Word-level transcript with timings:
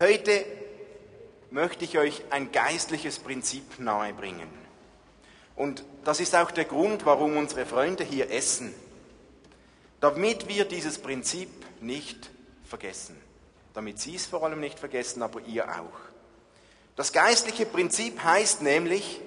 Heute 0.00 0.44
möchte 1.50 1.84
ich 1.84 1.96
euch 1.98 2.24
ein 2.30 2.50
geistliches 2.50 3.20
Prinzip 3.20 3.78
nahebringen. 3.78 4.48
Und 5.54 5.84
das 6.04 6.18
ist 6.18 6.34
auch 6.34 6.50
der 6.50 6.64
Grund, 6.64 7.06
warum 7.06 7.36
unsere 7.36 7.64
Freunde 7.64 8.02
hier 8.02 8.28
essen. 8.30 8.74
Damit 10.00 10.48
wir 10.48 10.64
dieses 10.64 10.98
Prinzip 10.98 11.48
nicht 11.80 12.30
vergessen. 12.64 13.16
Damit 13.72 14.00
Sie 14.00 14.16
es 14.16 14.26
vor 14.26 14.42
allem 14.42 14.58
nicht 14.58 14.80
vergessen, 14.80 15.22
aber 15.22 15.40
ihr 15.42 15.68
auch. 15.68 16.00
Das 16.96 17.12
geistliche 17.12 17.64
Prinzip 17.64 18.22
heißt 18.22 18.62
nämlich, 18.62 19.20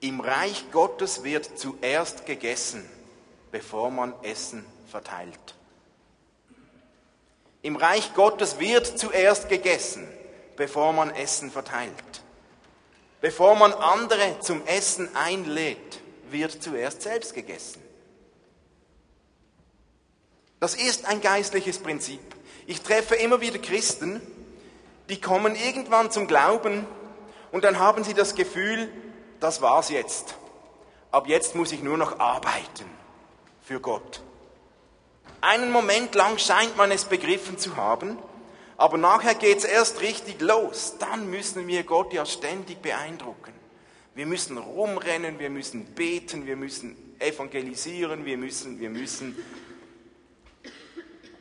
im 0.00 0.20
Reich 0.20 0.70
Gottes 0.72 1.24
wird 1.24 1.58
zuerst 1.58 2.26
gegessen, 2.26 2.84
bevor 3.50 3.90
man 3.90 4.12
Essen 4.22 4.64
verteilt. 4.86 5.54
Im 7.64 7.76
Reich 7.76 8.12
Gottes 8.12 8.58
wird 8.58 8.98
zuerst 8.98 9.48
gegessen, 9.48 10.06
bevor 10.54 10.92
man 10.92 11.08
Essen 11.14 11.50
verteilt. 11.50 11.94
Bevor 13.22 13.56
man 13.56 13.72
andere 13.72 14.38
zum 14.40 14.66
Essen 14.66 15.08
einlädt, 15.16 16.02
wird 16.30 16.62
zuerst 16.62 17.00
selbst 17.00 17.32
gegessen. 17.32 17.82
Das 20.60 20.74
ist 20.74 21.06
ein 21.06 21.22
geistliches 21.22 21.78
Prinzip. 21.78 22.20
Ich 22.66 22.82
treffe 22.82 23.14
immer 23.14 23.40
wieder 23.40 23.58
Christen, 23.58 24.20
die 25.08 25.18
kommen 25.18 25.56
irgendwann 25.56 26.10
zum 26.10 26.26
Glauben 26.26 26.86
und 27.50 27.64
dann 27.64 27.78
haben 27.78 28.04
sie 28.04 28.12
das 28.12 28.34
Gefühl, 28.34 28.92
das 29.40 29.62
war's 29.62 29.88
jetzt. 29.88 30.34
Ab 31.10 31.28
jetzt 31.28 31.54
muss 31.54 31.72
ich 31.72 31.82
nur 31.82 31.96
noch 31.96 32.18
arbeiten 32.20 32.90
für 33.62 33.80
Gott. 33.80 34.20
Einen 35.44 35.70
Moment 35.70 36.14
lang 36.14 36.38
scheint 36.38 36.74
man 36.78 36.90
es 36.90 37.04
begriffen 37.04 37.58
zu 37.58 37.76
haben, 37.76 38.16
aber 38.78 38.96
nachher 38.96 39.34
geht 39.34 39.58
es 39.58 39.64
erst 39.64 40.00
richtig 40.00 40.40
los. 40.40 40.94
Dann 40.98 41.28
müssen 41.28 41.66
wir 41.66 41.82
Gott 41.82 42.14
ja 42.14 42.24
ständig 42.24 42.80
beeindrucken. 42.80 43.52
Wir 44.14 44.24
müssen 44.24 44.56
rumrennen, 44.56 45.38
wir 45.38 45.50
müssen 45.50 45.84
beten, 45.84 46.46
wir 46.46 46.56
müssen 46.56 46.96
evangelisieren, 47.18 48.24
wir 48.24 48.38
müssen, 48.38 48.80
wir 48.80 48.88
müssen 48.88 49.36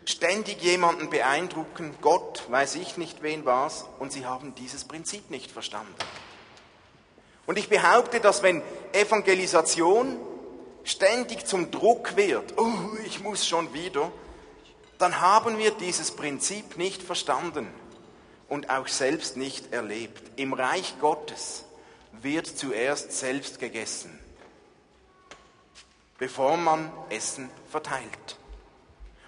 ständig 0.03 0.61
jemanden 0.61 1.09
beeindrucken. 1.09 1.95
Gott 2.01 2.43
weiß 2.49 2.75
ich 2.75 2.97
nicht 2.97 3.23
wen 3.23 3.45
was 3.45 3.85
und 3.99 4.11
sie 4.11 4.25
haben 4.25 4.53
dieses 4.55 4.83
Prinzip 4.83 5.31
nicht 5.31 5.49
verstanden. 5.49 5.95
Und 7.45 7.57
ich 7.57 7.69
behaupte, 7.69 8.19
dass 8.19 8.43
wenn 8.43 8.61
Evangelisation 8.91 10.17
ständig 10.83 11.45
zum 11.45 11.71
Druck 11.71 12.15
wird, 12.15 12.57
oh, 12.57 12.71
ich 13.05 13.21
muss 13.21 13.47
schon 13.47 13.73
wieder, 13.73 14.11
dann 14.97 15.21
haben 15.21 15.57
wir 15.57 15.71
dieses 15.71 16.11
Prinzip 16.11 16.77
nicht 16.77 17.01
verstanden 17.01 17.67
und 18.49 18.69
auch 18.69 18.87
selbst 18.87 19.37
nicht 19.37 19.73
erlebt. 19.73 20.21
Im 20.35 20.53
Reich 20.53 20.95
Gottes 20.99 21.65
wird 22.11 22.47
zuerst 22.47 23.11
selbst 23.11 23.59
gegessen, 23.59 24.17
bevor 26.17 26.57
man 26.57 26.91
Essen 27.09 27.49
verteilt. 27.69 28.37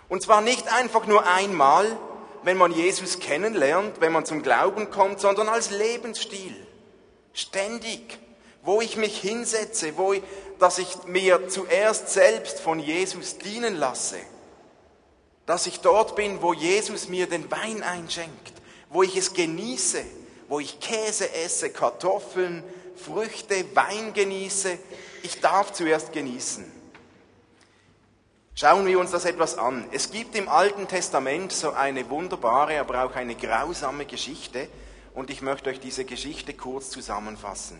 Und 0.07 0.21
zwar 0.21 0.41
nicht 0.41 0.71
einfach 0.71 1.07
nur 1.07 1.25
einmal, 1.25 1.97
wenn 2.43 2.57
man 2.57 2.71
Jesus 2.71 3.19
kennenlernt, 3.19 4.01
wenn 4.01 4.11
man 4.11 4.25
zum 4.25 4.43
Glauben 4.43 4.91
kommt, 4.91 5.19
sondern 5.19 5.49
als 5.49 5.71
Lebensstil. 5.71 6.55
Ständig 7.33 8.19
wo 8.65 8.81
ich 8.81 8.97
mich 8.97 9.19
hinsetze, 9.19 9.95
wo 9.95 10.13
ich, 10.13 10.23
dass 10.59 10.77
ich 10.77 11.03
mir 11.05 11.47
zuerst 11.49 12.09
selbst 12.09 12.59
von 12.59 12.79
Jesus 12.79 13.37
dienen 13.37 13.75
lasse, 13.75 14.17
dass 15.45 15.67
ich 15.67 15.81
dort 15.81 16.15
bin, 16.15 16.41
wo 16.41 16.53
Jesus 16.53 17.07
mir 17.07 17.27
den 17.27 17.49
Wein 17.51 17.83
einschenkt, 17.83 18.53
wo 18.89 19.03
ich 19.03 19.15
es 19.15 19.33
genieße, 19.33 20.03
wo 20.47 20.59
ich 20.59 20.79
Käse 20.79 21.31
esse, 21.33 21.69
Kartoffeln, 21.69 22.63
Früchte, 22.95 23.65
Wein 23.75 24.13
genieße. 24.13 24.77
Ich 25.23 25.41
darf 25.41 25.73
zuerst 25.73 26.13
genießen. 26.13 26.71
Schauen 28.57 28.85
wir 28.85 28.99
uns 28.99 29.11
das 29.11 29.25
etwas 29.25 29.57
an. 29.57 29.85
Es 29.91 30.11
gibt 30.11 30.33
im 30.35 30.47
Alten 30.47 30.87
Testament 30.87 31.51
so 31.51 31.71
eine 31.71 32.09
wunderbare, 32.09 32.79
aber 32.79 33.03
auch 33.03 33.15
eine 33.15 33.35
grausame 33.35 34.05
Geschichte 34.05 34.69
und 35.13 35.29
ich 35.29 35.41
möchte 35.41 35.69
euch 35.69 35.79
diese 35.79 36.05
Geschichte 36.05 36.53
kurz 36.53 36.89
zusammenfassen. 36.89 37.77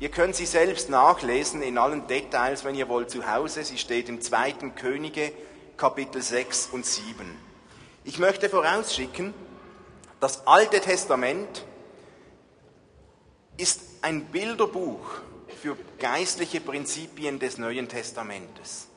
Ihr 0.00 0.08
könnt 0.08 0.34
sie 0.34 0.46
selbst 0.46 0.88
nachlesen 0.88 1.60
in 1.60 1.76
allen 1.76 2.06
Details, 2.06 2.64
wenn 2.64 2.74
ihr 2.74 2.88
wollt, 2.88 3.10
zu 3.10 3.30
Hause. 3.30 3.62
Sie 3.64 3.76
steht 3.76 4.08
im 4.08 4.22
2. 4.22 4.52
Könige, 4.74 5.30
Kapitel 5.76 6.22
6 6.22 6.70
und 6.72 6.86
7. 6.86 7.36
Ich 8.04 8.18
möchte 8.18 8.48
vorausschicken, 8.48 9.34
das 10.18 10.46
Alte 10.46 10.80
Testament 10.80 11.66
ist 13.58 13.82
ein 14.00 14.24
Bilderbuch 14.24 15.06
für 15.60 15.76
geistliche 15.98 16.62
Prinzipien 16.62 17.38
des 17.38 17.58
Neuen 17.58 17.86
Testamentes. 17.86 18.88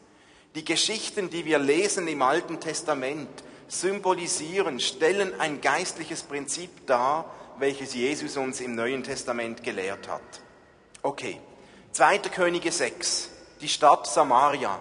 Die 0.56 0.64
Geschichten, 0.64 1.30
die 1.30 1.44
wir 1.44 1.59
lesen 1.59 2.08
im 2.08 2.22
Alten 2.22 2.62
Testament, 2.62 3.28
symbolisieren, 3.68 4.80
stellen 4.80 5.38
ein 5.41 5.59
geistliches 5.59 6.24
Prinzip 6.24 6.88
dar, 6.88 7.30
welches 7.59 7.94
Jesus 7.94 8.38
uns 8.38 8.62
im 8.62 8.75
Neuen 8.75 9.03
Testament 9.03 9.64
gelehrt 9.64 10.08
hat. 10.08 10.22
Okay. 11.03 11.40
2. 11.91 12.18
Könige 12.19 12.72
6. 12.72 13.30
Die 13.59 13.68
Stadt 13.68 14.08
Samaria. 14.08 14.80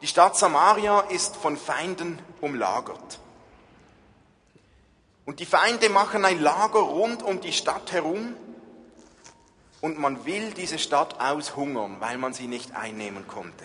Die 0.00 0.06
Stadt 0.06 0.36
Samaria 0.36 1.00
ist 1.00 1.36
von 1.36 1.56
Feinden 1.56 2.20
umlagert. 2.40 3.18
Und 5.26 5.40
die 5.40 5.46
Feinde 5.46 5.88
machen 5.88 6.24
ein 6.24 6.40
Lager 6.40 6.78
rund 6.80 7.22
um 7.22 7.40
die 7.40 7.52
Stadt 7.52 7.92
herum 7.92 8.36
und 9.80 9.98
man 9.98 10.24
will 10.24 10.52
diese 10.52 10.78
Stadt 10.78 11.20
aushungern, 11.20 11.96
weil 12.00 12.18
man 12.18 12.32
sie 12.32 12.46
nicht 12.46 12.74
einnehmen 12.74 13.26
konnte. 13.26 13.64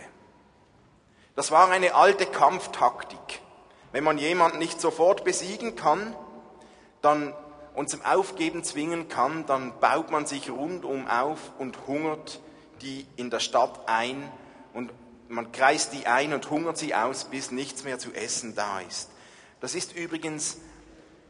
Das 1.36 1.52
war 1.52 1.70
eine 1.70 1.94
alte 1.94 2.26
Kampftaktik. 2.26 3.42
Wenn 3.92 4.04
man 4.04 4.18
jemanden 4.18 4.58
nicht 4.58 4.82
sofort 4.82 5.24
besiegen 5.24 5.76
kann, 5.76 6.16
dann 7.02 7.34
und 7.78 7.92
zum 7.92 8.04
Aufgeben 8.04 8.64
zwingen 8.64 9.08
kann, 9.08 9.46
dann 9.46 9.80
baut 9.80 10.10
man 10.10 10.26
sich 10.26 10.50
rundum 10.50 11.08
auf 11.08 11.52
und 11.60 11.86
hungert 11.86 12.42
die 12.82 13.06
in 13.18 13.30
der 13.30 13.40
Stadt 13.40 13.88
ein 13.88 14.32
und 14.74 14.92
man 15.30 15.52
kreist 15.52 15.94
die 15.94 16.08
ein 16.08 16.34
und 16.34 16.50
hungert 16.50 16.80
sie 16.80 16.96
aus, 16.96 17.26
bis 17.26 17.52
nichts 17.52 17.84
mehr 17.84 18.00
zu 18.00 18.14
essen 18.14 18.56
da 18.56 18.80
ist. 18.80 19.12
Das 19.60 19.76
ist 19.76 19.96
übrigens 19.96 20.58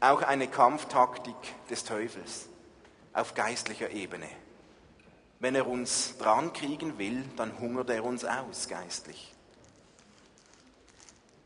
auch 0.00 0.22
eine 0.22 0.48
Kampftaktik 0.48 1.36
des 1.68 1.84
Teufels 1.84 2.48
auf 3.12 3.34
geistlicher 3.34 3.90
Ebene. 3.90 4.28
Wenn 5.40 5.54
er 5.54 5.66
uns 5.66 6.16
dran 6.16 6.54
kriegen 6.54 6.96
will, 6.96 7.24
dann 7.36 7.58
hungert 7.58 7.90
er 7.90 8.04
uns 8.04 8.24
aus 8.24 8.68
geistlich. 8.68 9.34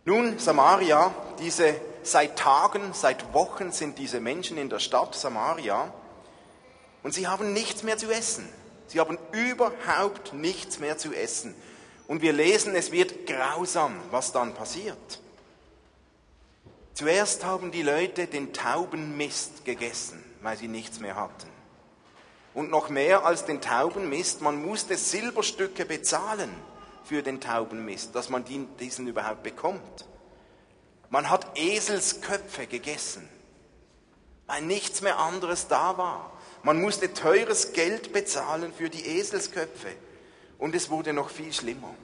Nun, 0.05 0.39
Samaria, 0.41 1.15
diese 1.39 1.75
seit 2.03 2.37
Tagen, 2.37 2.93
seit 2.93 3.33
Wochen 3.35 3.71
sind 3.71 3.99
diese 3.99 4.19
Menschen 4.19 4.59
in 4.59 4.69
der 4.69 4.81
Stadt 4.81 5.15
Samaria 5.15 5.95
und 7.05 7.15
sie 7.15 7.29
haben 7.29 7.53
nichts 7.53 7.85
mehr 7.85 7.97
zu 7.97 8.11
essen. 8.11 8.49
Sie 8.89 8.99
haben 8.99 9.17
überhaupt 9.31 10.35
nichts 10.35 10.81
mehr 10.81 10.99
zu 10.99 11.15
essen. 11.15 11.55
Und 12.09 12.21
wir 12.21 12.33
lesen, 12.33 12.75
es 12.75 12.91
wird 12.91 13.29
grausam, 13.29 13.95
was 14.11 14.33
dann 14.33 14.55
passiert. 14.55 15.21
Zuerst 16.95 17.45
haben 17.45 17.71
die 17.71 17.83
Leute 17.83 18.27
den 18.27 18.53
Taubenmist 18.53 19.65
gegessen, 19.65 20.23
weil 20.43 20.57
sie 20.57 20.69
nichts 20.69 20.99
mehr 20.99 21.15
hatten. 21.15 21.49
Und 22.55 22.71
noch 22.71 22.89
mehr 22.89 23.25
als 23.25 23.45
den 23.45 23.61
Taubenmist, 23.61 24.43
man 24.43 24.61
musste 24.61 24.97
Silberstücke 24.97 25.85
bezahlen 25.87 26.51
für 27.05 27.23
den 27.23 27.41
Taubenmist, 27.41 28.15
dass 28.15 28.29
man 28.29 28.45
diesen 28.79 29.07
überhaupt 29.07 29.43
bekommt. 29.43 30.07
Man 31.11 31.29
hat 31.29 31.59
Eselsköpfe 31.59 32.67
gegessen, 32.67 33.29
weil 34.47 34.63
nichts 34.63 35.03
mehr 35.03 35.19
anderes 35.19 35.69
da 35.69 35.99
war. 35.99 36.33
Man 36.63 36.81
musste 36.81 37.13
teures 37.13 37.73
Geld 37.73 38.13
bezahlen 38.13 38.73
für 38.73 38.89
die 38.89 39.05
Eselsköpfe. 39.05 39.89
Und 40.59 40.75
es 40.75 40.91
wurde 40.91 41.13
noch 41.13 41.29
viel 41.29 41.53
schlimmer. 41.53 41.95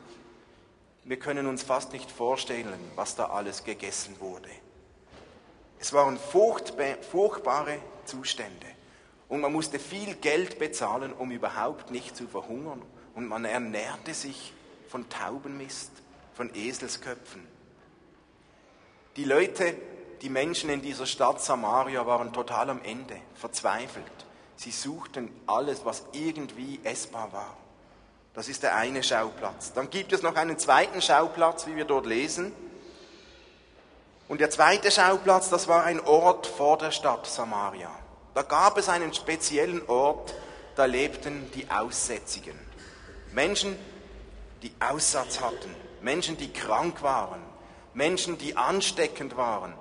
Wir 1.05 1.19
können 1.19 1.47
uns 1.47 1.62
fast 1.62 1.93
nicht 1.93 2.11
vorstellen, 2.11 2.79
was 2.97 3.15
da 3.15 3.27
alles 3.27 3.65
gegessen 3.65 4.17
wurde. 4.19 4.51
Es 5.79 5.93
waren 5.93 6.19
furchtbare 6.19 7.79
Zustände. 8.05 8.67
Und 9.29 9.41
man 9.41 9.53
musste 9.53 9.79
viel 9.79 10.15
Geld 10.17 10.59
bezahlen, 10.59 11.12
um 11.12 11.31
überhaupt 11.31 11.91
nicht 11.91 12.17
zu 12.17 12.27
verhungern. 12.27 12.83
Und 13.15 13.29
man 13.29 13.44
ernährte 13.44 14.12
sich 14.12 14.53
von 14.88 15.08
Taubenmist, 15.08 15.90
von 16.35 16.55
Eselsköpfen. 16.55 17.46
Die 19.17 19.25
Leute, 19.25 19.75
die 20.23 20.29
Menschen 20.29 20.70
in 20.70 20.82
dieser 20.82 21.06
Stadt 21.06 21.40
Samaria 21.40 22.06
waren 22.06 22.32
total 22.32 22.70
am 22.70 22.82
Ende, 22.82 23.17
verzweifelt. 23.35 24.05
Sie 24.56 24.70
suchten 24.70 25.31
alles, 25.46 25.85
was 25.85 26.05
irgendwie 26.12 26.81
essbar 26.82 27.32
war. 27.32 27.56
Das 28.35 28.49
ist 28.49 28.62
der 28.62 28.76
eine 28.76 29.02
Schauplatz. 29.02 29.73
Dann 29.73 29.90
gibt 29.90 30.12
es 30.12 30.23
noch 30.23 30.37
einen 30.37 30.58
zweiten 30.58 31.02
Schauplatz, 31.02 31.67
wie 31.67 31.76
wir 31.76 31.84
dort 31.84 32.06
lesen. 32.06 32.52
Und 34.29 34.41
der 34.41 34.50
zweite 34.50 34.91
Schauplatz, 34.91 35.49
das 35.49 35.69
war 35.69 35.84
ein 35.84 36.00
Ort 36.00 36.46
vor 36.46 36.79
der 36.79 36.91
Stadt 36.91 37.26
Samaria. 37.26 37.91
Da 38.34 38.43
gab 38.43 38.79
es 38.79 38.88
einen 38.88 39.14
speziellen 39.14 39.84
Ort, 39.88 40.34
da 40.76 40.84
lebten 40.84 41.50
die 41.55 41.70
Aussätzigen. 41.70 42.56
Menschen, 43.32 43.76
die 44.62 44.72
Aussatz 44.81 45.40
hatten, 45.40 45.75
Menschen, 46.00 46.37
die 46.37 46.52
krank 46.52 47.02
waren, 47.02 47.40
Menschen, 47.94 48.38
die 48.38 48.56
ansteckend 48.56 49.37
waren. 49.37 49.75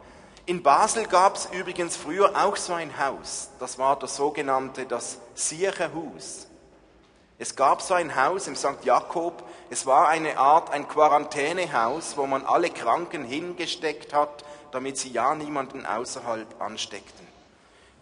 In 0.45 0.63
Basel 0.63 1.05
gab 1.07 1.35
es 1.35 1.49
übrigens 1.51 1.97
früher 1.97 2.31
auch 2.41 2.55
so 2.55 2.73
ein 2.73 2.97
Haus. 2.97 3.49
Das 3.59 3.77
war 3.77 3.99
das 3.99 4.15
sogenannte 4.15 4.85
das 4.85 5.19
Siercherhus. 5.35 6.47
Es 7.39 7.55
gab 7.55 7.81
so 7.81 7.93
ein 7.93 8.15
Haus 8.15 8.47
im 8.47 8.55
St. 8.55 8.83
Jakob. 8.83 9.43
Es 9.69 9.85
war 9.85 10.07
eine 10.07 10.37
Art 10.37 10.71
ein 10.71 10.87
Quarantänehaus, 10.87 12.17
wo 12.17 12.25
man 12.25 12.45
alle 12.45 12.69
Kranken 12.69 13.25
hingesteckt 13.25 14.13
hat, 14.13 14.43
damit 14.71 14.97
sie 14.97 15.09
ja 15.09 15.35
niemanden 15.35 15.85
außerhalb 15.85 16.61
ansteckten. 16.61 17.27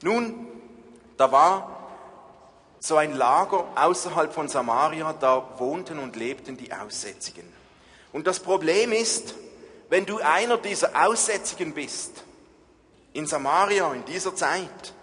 Nun, 0.03 0.47
da 1.17 1.31
war 1.31 1.84
so 2.85 2.97
ein 2.97 3.13
Lager 3.13 3.65
außerhalb 3.75 4.33
von 4.33 4.47
Samaria, 4.47 5.13
da 5.13 5.57
wohnten 5.57 5.99
und 5.99 6.15
lebten 6.15 6.57
die 6.57 6.71
Aussätzigen. 6.71 7.51
Und 8.11 8.27
das 8.27 8.39
Problem 8.39 8.91
ist, 8.91 9.35
wenn 9.89 10.05
du 10.05 10.19
einer 10.19 10.57
dieser 10.57 11.05
Aussätzigen 11.05 11.73
bist, 11.73 12.23
in 13.13 13.27
Samaria 13.27 13.91
in 13.93 14.05
dieser 14.05 14.35
Zeit, 14.35 14.93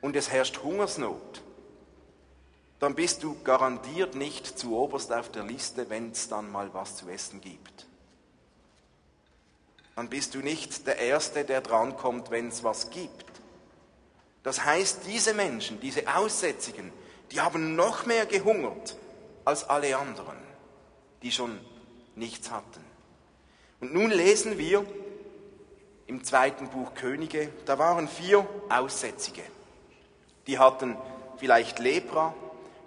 und 0.00 0.14
es 0.14 0.30
herrscht 0.30 0.62
Hungersnot, 0.62 1.42
dann 2.78 2.94
bist 2.94 3.24
du 3.24 3.36
garantiert 3.42 4.14
nicht 4.14 4.58
zu 4.58 4.76
oberst 4.76 5.12
auf 5.12 5.30
der 5.30 5.42
Liste, 5.42 5.90
wenn 5.90 6.12
es 6.12 6.28
dann 6.28 6.50
mal 6.50 6.72
was 6.72 6.96
zu 6.96 7.08
essen 7.08 7.40
gibt. 7.40 7.86
Dann 9.96 10.08
bist 10.08 10.34
du 10.34 10.38
nicht 10.38 10.86
der 10.86 10.98
Erste, 10.98 11.44
der 11.44 11.60
drankommt, 11.60 12.30
wenn 12.30 12.48
es 12.48 12.62
was 12.62 12.90
gibt. 12.90 13.27
Das 14.42 14.64
heißt, 14.64 15.00
diese 15.06 15.34
Menschen, 15.34 15.80
diese 15.80 16.14
Aussätzigen, 16.14 16.92
die 17.30 17.40
haben 17.40 17.76
noch 17.76 18.06
mehr 18.06 18.26
gehungert 18.26 18.96
als 19.44 19.68
alle 19.68 19.96
anderen, 19.96 20.36
die 21.22 21.32
schon 21.32 21.58
nichts 22.14 22.50
hatten. 22.50 22.84
Und 23.80 23.92
nun 23.92 24.10
lesen 24.10 24.58
wir 24.58 24.84
im 26.06 26.24
zweiten 26.24 26.68
Buch 26.68 26.94
Könige, 26.94 27.50
da 27.66 27.78
waren 27.78 28.08
vier 28.08 28.46
Aussätzige. 28.70 29.42
Die 30.46 30.58
hatten 30.58 30.96
vielleicht 31.36 31.78
Lepra, 31.78 32.34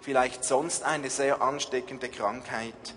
vielleicht 0.02 0.44
sonst 0.44 0.84
eine 0.84 1.10
sehr 1.10 1.42
ansteckende 1.42 2.10
Krankheit. 2.10 2.96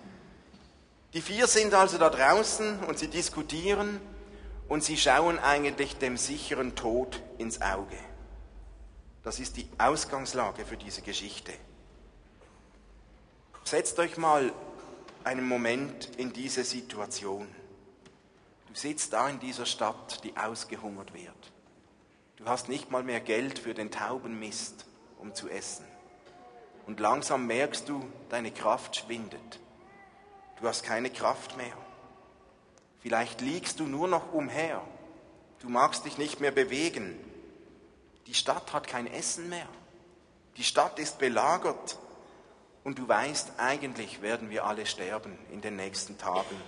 Die 1.12 1.20
vier 1.20 1.46
sind 1.46 1.74
also 1.74 1.98
da 1.98 2.10
draußen 2.10 2.80
und 2.84 2.98
sie 2.98 3.08
diskutieren 3.08 4.00
und 4.68 4.82
sie 4.82 4.96
schauen 4.96 5.38
eigentlich 5.38 5.96
dem 5.98 6.16
sicheren 6.16 6.74
Tod 6.74 7.22
ins 7.38 7.60
Auge. 7.60 7.96
Das 9.24 9.40
ist 9.40 9.56
die 9.56 9.66
Ausgangslage 9.78 10.66
für 10.66 10.76
diese 10.76 11.00
Geschichte. 11.00 11.52
Setzt 13.64 13.98
euch 13.98 14.18
mal 14.18 14.52
einen 15.24 15.48
Moment 15.48 16.14
in 16.18 16.34
diese 16.34 16.62
Situation. 16.62 17.48
Du 18.68 18.74
sitzt 18.74 19.14
da 19.14 19.30
in 19.30 19.40
dieser 19.40 19.64
Stadt, 19.64 20.22
die 20.24 20.36
ausgehungert 20.36 21.14
wird. 21.14 21.52
Du 22.36 22.44
hast 22.44 22.68
nicht 22.68 22.90
mal 22.90 23.02
mehr 23.02 23.20
Geld 23.20 23.58
für 23.58 23.72
den 23.72 23.90
Taubenmist, 23.90 24.84
um 25.18 25.34
zu 25.34 25.48
essen. 25.48 25.86
Und 26.86 27.00
langsam 27.00 27.46
merkst 27.46 27.88
du, 27.88 28.06
deine 28.28 28.50
Kraft 28.50 28.96
schwindet. 28.96 29.58
Du 30.60 30.68
hast 30.68 30.82
keine 30.82 31.08
Kraft 31.08 31.56
mehr. 31.56 31.76
Vielleicht 33.00 33.40
liegst 33.40 33.80
du 33.80 33.84
nur 33.86 34.06
noch 34.06 34.34
umher. 34.34 34.82
Du 35.60 35.70
magst 35.70 36.04
dich 36.04 36.18
nicht 36.18 36.40
mehr 36.40 36.50
bewegen. 36.50 37.18
Die 38.26 38.34
Stadt 38.34 38.72
hat 38.72 38.86
kein 38.86 39.06
Essen 39.06 39.48
mehr. 39.48 39.68
Die 40.56 40.64
Stadt 40.64 40.98
ist 40.98 41.18
belagert. 41.18 41.98
Und 42.84 42.98
du 42.98 43.08
weißt, 43.08 43.52
eigentlich 43.56 44.20
werden 44.20 44.50
wir 44.50 44.64
alle 44.64 44.86
sterben 44.86 45.38
in 45.50 45.60
den 45.60 45.76
nächsten 45.76 46.18
Tagen 46.18 46.60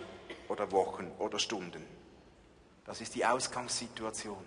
oder 0.48 0.72
Wochen 0.72 1.10
oder 1.18 1.38
Stunden. 1.38 1.84
Das 2.86 3.00
ist 3.00 3.14
die 3.14 3.26
Ausgangssituation. 3.26 4.42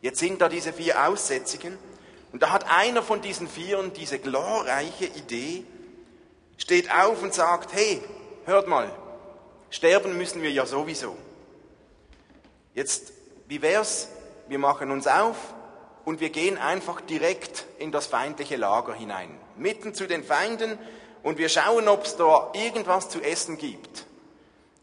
Jetzt 0.00 0.20
sind 0.20 0.40
da 0.40 0.48
diese 0.48 0.72
vier 0.72 1.06
Aussätzigen 1.06 1.78
und 2.32 2.42
da 2.42 2.50
hat 2.50 2.70
einer 2.70 3.02
von 3.02 3.20
diesen 3.20 3.46
Vieren 3.46 3.92
diese 3.92 4.18
glorreiche 4.18 5.04
Idee, 5.04 5.64
steht 6.56 6.90
auf 6.90 7.22
und 7.22 7.34
sagt, 7.34 7.74
hey, 7.74 8.02
hört 8.46 8.68
mal, 8.68 8.90
sterben 9.70 10.16
müssen 10.16 10.42
wir 10.42 10.50
ja 10.50 10.64
sowieso. 10.64 11.16
Jetzt, 12.74 13.12
wie 13.48 13.60
wär's, 13.60 14.08
wir 14.48 14.58
machen 14.58 14.90
uns 14.90 15.06
auf 15.06 15.36
und 16.04 16.20
wir 16.20 16.30
gehen 16.30 16.58
einfach 16.58 17.00
direkt 17.00 17.66
in 17.78 17.92
das 17.92 18.06
feindliche 18.06 18.56
Lager 18.56 18.94
hinein, 18.94 19.30
mitten 19.56 19.94
zu 19.94 20.06
den 20.06 20.24
Feinden 20.24 20.78
und 21.22 21.38
wir 21.38 21.48
schauen, 21.48 21.88
ob 21.88 22.04
es 22.04 22.16
da 22.16 22.50
irgendwas 22.54 23.08
zu 23.08 23.20
essen 23.20 23.58
gibt. 23.58 24.06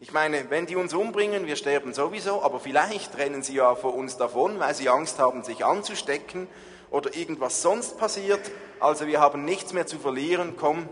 Ich 0.02 0.12
meine, 0.12 0.48
wenn 0.48 0.64
die 0.64 0.76
uns 0.76 0.94
umbringen, 0.94 1.46
wir 1.46 1.56
sterben 1.56 1.92
sowieso, 1.92 2.42
aber 2.42 2.58
vielleicht 2.58 3.18
rennen 3.18 3.42
sie 3.42 3.54
ja 3.54 3.74
vor 3.74 3.94
uns 3.94 4.16
davon, 4.16 4.58
weil 4.58 4.74
sie 4.74 4.88
Angst 4.88 5.18
haben, 5.18 5.44
sich 5.44 5.64
anzustecken 5.64 6.48
oder 6.90 7.14
irgendwas 7.14 7.60
sonst 7.60 7.98
passiert. 7.98 8.40
Also 8.80 9.06
wir 9.06 9.20
haben 9.20 9.44
nichts 9.44 9.74
mehr 9.74 9.86
zu 9.86 9.98
verlieren. 9.98 10.54
Komm, 10.58 10.88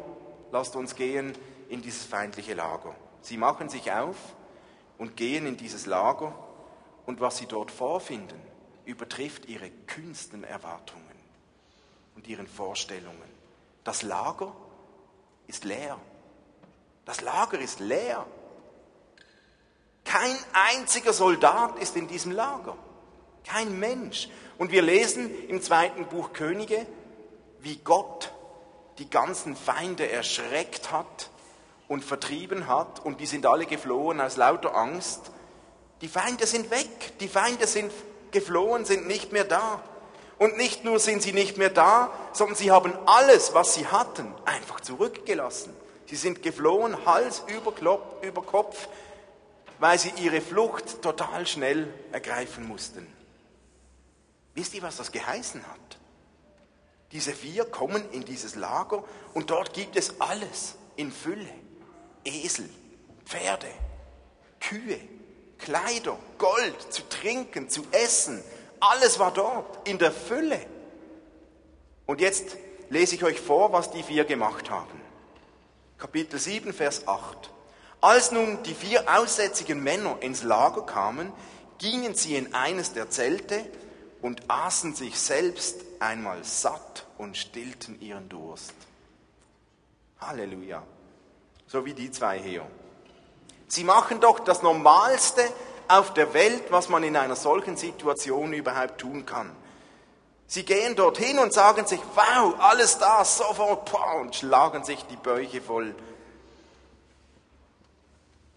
lasst 0.53 0.77
uns 0.77 0.95
gehen 0.95 1.33
in 1.71 1.81
dieses 1.81 2.05
feindliche 2.05 2.53
Lager. 2.53 2.95
Sie 3.23 3.39
machen 3.39 3.71
sich 3.71 3.91
auf 3.91 4.17
und 4.99 5.17
gehen 5.17 5.47
in 5.47 5.57
dieses 5.57 5.87
Lager 5.87 6.35
und 7.07 7.23
was 7.23 7.39
sie 7.39 7.47
dort 7.47 7.71
vorfinden, 7.71 8.39
übertrifft 8.89 9.47
ihre 9.47 9.71
kühnsten 9.87 10.45
Erwartungen 10.45 11.05
und 12.17 12.27
ihren 12.27 12.47
Vorstellungen. 12.47 13.29
Das 13.85 14.03
Lager 14.03 14.53
ist 15.47 15.65
leer. 15.65 15.99
Das 17.05 17.21
Lager 17.21 17.59
ist 17.59 17.81
leer. 17.81 18.27
Kein 20.05 20.37
einziger 20.55 21.13
Soldat 21.13 21.79
ist 21.79 21.97
in 21.97 22.09
diesem 22.09 22.33
Lager. 22.33 22.77
Kein 23.45 23.79
Mensch. 23.79 24.31
Und 24.57 24.73
wir 24.73 24.81
lesen 24.81 25.31
im 25.49 25.61
zweiten 25.61 26.07
Buch 26.07 26.33
Könige, 26.33 26.87
wie 27.61 27.77
Gott 27.77 28.33
die 28.97 29.11
ganzen 29.11 29.55
Feinde 29.55 30.11
erschreckt 30.11 30.91
hat 30.91 31.31
und 31.89 32.05
vertrieben 32.05 32.67
hat 32.67 33.05
und 33.05 33.21
die 33.21 33.27
sind 33.27 33.45
alle 33.45 33.67
geflohen 33.67 34.21
aus 34.21 34.37
lauter 34.37 34.75
Angst. 34.75 35.31
Die 36.01 36.09
Feinde 36.09 36.47
sind 36.47 36.71
weg, 36.71 37.19
die 37.21 37.29
Feinde 37.29 37.67
sind 37.67 37.93
geflohen, 38.31 38.85
sind 38.85 39.07
nicht 39.07 39.33
mehr 39.33 39.45
da. 39.45 39.83
Und 40.39 40.57
nicht 40.57 40.85
nur 40.85 41.01
sind 41.01 41.23
sie 41.23 41.33
nicht 41.33 41.57
mehr 41.59 41.71
da, 41.71 42.13
sondern 42.33 42.57
sie 42.57 42.71
haben 42.71 42.93
alles, 43.07 43.55
was 43.55 43.75
sie 43.75 43.87
hatten, 43.87 44.33
einfach 44.45 44.81
zurückgelassen. 44.81 45.75
Sie 46.07 46.17
sind 46.17 46.43
geflohen, 46.43 47.05
Hals 47.05 47.43
über, 47.49 47.73
Kopf, 48.43 48.89
weil 49.79 49.99
sie 49.99 50.13
ihre 50.23 50.41
Flucht 50.41 51.03
total 51.03 51.47
schnell 51.47 51.93
ergreifen 52.13 52.67
mussten. 52.67 53.07
Wisst 54.55 54.75
ihr, 54.75 54.83
was 54.83 54.97
das 54.97 55.13
geheißen 55.13 55.63
hat? 55.67 55.99
Diese 57.13 57.33
vier 57.33 57.65
kommen 57.65 58.11
in 58.13 58.25
dieses 58.25 58.55
Lager 58.55 59.03
und 59.35 59.51
dort 59.51 59.73
gibt 59.73 59.97
es 59.97 60.21
alles 60.21 60.77
in 60.97 61.11
Fülle. 61.11 61.49
Esel, 62.25 62.69
Pferde, 63.25 63.69
Kühe, 64.61 64.99
Kleider, 65.59 66.19
Gold, 66.39 66.93
zu 66.93 67.09
trinken, 67.09 67.69
zu 67.69 67.85
essen. 67.91 68.43
Alles 68.81 69.19
war 69.19 69.33
dort 69.33 69.89
in 69.89 69.99
der 69.99 70.13
Fülle. 70.13 70.61
Und 72.07 72.21
jetzt 72.21 72.57
lese 72.91 73.15
ich 73.15 73.25
euch 73.25 73.41
vor, 73.41 73.73
was 73.73 73.91
die 73.91 74.03
vier 74.03 74.25
gemacht 74.25 74.71
haben. 74.71 75.01
Kapitel 75.99 76.39
7, 76.39 76.73
Vers 76.73 77.07
8. 77.07 77.51
Als 78.01 78.31
nun 78.31 78.63
die 78.63 78.75
vier 78.75 79.05
aussätzigen 79.19 79.83
Männer 79.83 80.19
ins 80.21 80.45
Lager 80.45 80.83
kamen, 80.83 81.33
gingen 81.79 82.15
sie 82.15 82.37
in 82.37 82.55
eines 82.55 82.93
der 82.93 83.11
Zelte 83.11 83.67
und 84.23 84.49
aßen 84.49 84.95
sich 84.95 85.19
selbst 85.19 85.85
einmal 85.99 86.45
satt 86.45 87.07
und 87.19 87.37
stillten 87.37 88.01
ihren 88.01 88.29
Durst. 88.29 88.75
Halleluja. 90.21 90.83
So 91.67 91.85
wie 91.85 91.95
die 91.95 92.11
zwei 92.11 92.39
hier. 92.39 92.67
Sie 93.69 93.85
machen 93.85 94.21
doch 94.21 94.41
das 94.41 94.63
Normalste 94.63 95.43
auf 95.87 96.13
der 96.15 96.35
Welt, 96.35 96.65
was 96.71 96.89
man 96.89 97.05
in 97.05 97.17
einer 97.17 97.37
solchen 97.37 97.77
Situation 97.77 98.53
überhaupt 98.53 98.99
tun 98.99 99.25
kann. 99.25 99.55
Sie 100.47 100.65
gehen 100.65 100.97
dorthin 100.97 101.39
und 101.39 101.53
sagen 101.53 101.87
sich, 101.87 102.01
wow, 102.15 102.55
alles 102.59 102.99
da, 102.99 103.25
sofort, 103.25 103.93
und 104.21 104.35
schlagen 104.35 104.83
sich 104.83 105.05
die 105.05 105.17
Bäuche 105.17 105.61
voll 105.61 105.95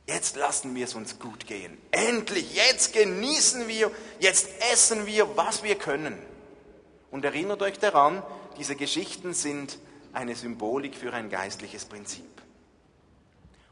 Jetzt 0.07 0.35
lassen 0.35 0.75
wir 0.75 0.83
es 0.83 0.93
uns 0.93 1.19
gut 1.19 1.47
gehen. 1.47 1.77
Endlich, 1.91 2.53
jetzt 2.53 2.91
genießen 2.91 3.69
wir, 3.69 3.91
jetzt 4.19 4.49
essen 4.73 5.05
wir, 5.05 5.37
was 5.37 5.63
wir 5.63 5.75
können. 5.75 6.17
Und 7.11 7.23
erinnert 7.23 7.61
euch 7.61 7.79
daran, 7.79 8.21
diese 8.57 8.75
Geschichten 8.75 9.33
sind 9.33 9.79
eine 10.11 10.35
Symbolik 10.35 10.95
für 10.95 11.13
ein 11.13 11.29
geistliches 11.29 11.85
Prinzip. 11.85 12.40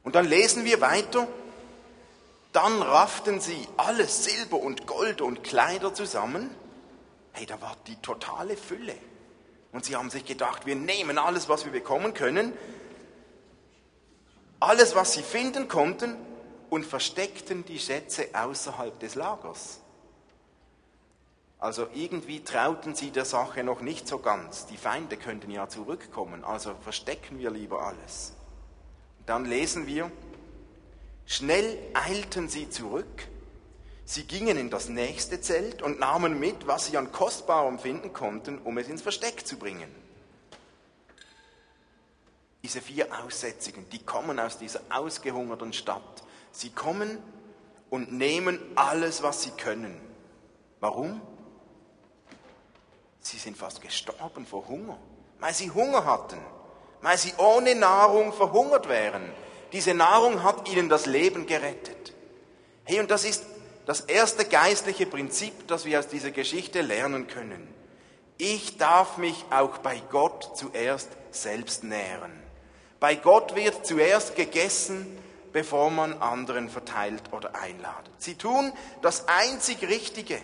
Und 0.04 0.16
dann 0.16 0.26
lesen 0.26 0.66
wir 0.66 0.82
weiter, 0.82 1.28
Dann 2.52 2.82
rafften 2.82 3.40
sie 3.40 3.68
alles 3.78 4.24
Silber 4.24 4.58
und 4.58 4.88
Gold 4.88 5.22
und 5.22 5.44
Kleider 5.44 5.94
zusammen. 5.94 6.50
Hey, 7.32 7.46
da 7.46 7.62
war 7.62 7.78
die 7.86 7.96
totale 7.98 8.58
Fülle. 8.58 8.96
Und 9.72 9.86
sie 9.86 9.96
haben 9.96 10.10
sich 10.10 10.26
gedacht, 10.26 10.66
wir 10.66 10.76
nehmen 10.76 11.20
alles, 11.20 11.48
was 11.48 11.66
wir 11.66 11.72
bekommen 11.72 12.16
können, 12.16 12.54
alles, 14.60 14.96
was 14.96 15.14
sie 15.14 15.22
finden 15.22 15.68
konnten, 15.68 16.16
und 16.70 16.86
versteckten 16.86 17.66
die 17.66 17.80
Schätze 17.80 18.30
außerhalb 18.34 19.00
des 19.00 19.16
Lagers. 19.16 19.80
Also 21.58 21.88
irgendwie 21.96 22.44
trauten 22.44 22.94
sie 22.94 23.10
der 23.10 23.26
Sache 23.26 23.64
noch 23.64 23.82
nicht 23.82 24.08
so 24.08 24.20
ganz. 24.20 24.68
Die 24.68 24.78
Feinde 24.78 25.18
könnten 25.18 25.50
ja 25.50 25.68
zurückkommen, 25.68 26.44
also 26.44 26.76
verstecken 26.84 27.40
wir 27.40 27.50
lieber 27.50 27.82
alles. 27.82 28.34
Dann 29.30 29.46
lesen 29.46 29.86
wir, 29.86 30.12
schnell 31.28 31.78
eilten 31.94 32.50
sie 32.50 32.68
zurück, 32.72 33.28
sie 34.04 34.24
gingen 34.24 34.58
in 34.58 34.72
das 34.72 34.90
nächste 34.90 35.40
Zelt 35.40 35.84
und 35.84 36.00
nahmen 36.00 36.40
mit, 36.40 36.66
was 36.66 36.88
sie 36.88 36.98
an 36.98 37.12
Kostbarem 37.12 37.78
finden 37.78 38.12
konnten, 38.12 38.58
um 38.58 38.80
es 38.80 38.88
ins 38.88 39.04
Versteck 39.04 39.46
zu 39.46 39.60
bringen. 39.60 39.94
Diese 42.64 42.82
vier 42.82 43.24
Aussätzigen, 43.24 43.88
die 43.92 44.04
kommen 44.04 44.40
aus 44.40 44.58
dieser 44.58 44.82
ausgehungerten 44.90 45.74
Stadt. 45.74 46.24
Sie 46.52 46.72
kommen 46.72 47.20
und 47.92 48.12
nehmen 48.12 48.60
alles, 48.74 49.22
was 49.22 49.44
sie 49.44 49.52
können. 49.52 50.02
Warum? 50.80 51.22
Sie 53.20 53.38
sind 53.38 53.56
fast 53.56 53.80
gestorben 53.80 54.48
vor 54.48 54.68
Hunger, 54.68 54.98
weil 55.40 55.54
sie 55.54 55.70
Hunger 55.70 56.04
hatten 56.04 56.40
weil 57.02 57.18
sie 57.18 57.34
ohne 57.38 57.76
Nahrung 57.76 58.34
verhungert 58.34 58.90
wären. 58.90 59.24
Diese 59.72 59.94
Nahrung 59.94 60.44
hat 60.44 60.68
ihnen 60.70 60.90
das 60.90 61.06
Leben 61.06 61.46
gerettet. 61.46 62.14
Hey, 62.84 63.00
und 63.00 63.12
das 63.12 63.24
ist 63.24 63.46
das 63.86 64.02
erste 64.02 64.46
geistliche 64.46 65.06
Prinzip, 65.06 65.68
das 65.68 65.86
wir 65.86 66.00
aus 66.00 66.08
dieser 66.08 66.32
Geschichte 66.32 66.82
lernen 66.82 67.28
können. 67.28 67.68
Ich 68.38 68.78
darf 68.78 69.18
mich 69.18 69.46
auch 69.50 69.80
bei 69.80 70.02
Gott 70.12 70.58
zuerst 70.58 71.10
selbst 71.32 71.84
nähren. 71.84 72.32
Bei 73.00 73.16
Gott 73.16 73.56
wird 73.56 73.86
zuerst 73.86 74.36
gegessen, 74.36 75.18
bevor 75.52 75.90
man 75.90 76.14
anderen 76.22 76.70
verteilt 76.70 77.24
oder 77.32 77.56
einladet. 77.56 78.12
Sie 78.18 78.36
tun 78.36 78.72
das 79.02 79.28
einzig 79.28 79.82
Richtige. 79.84 80.40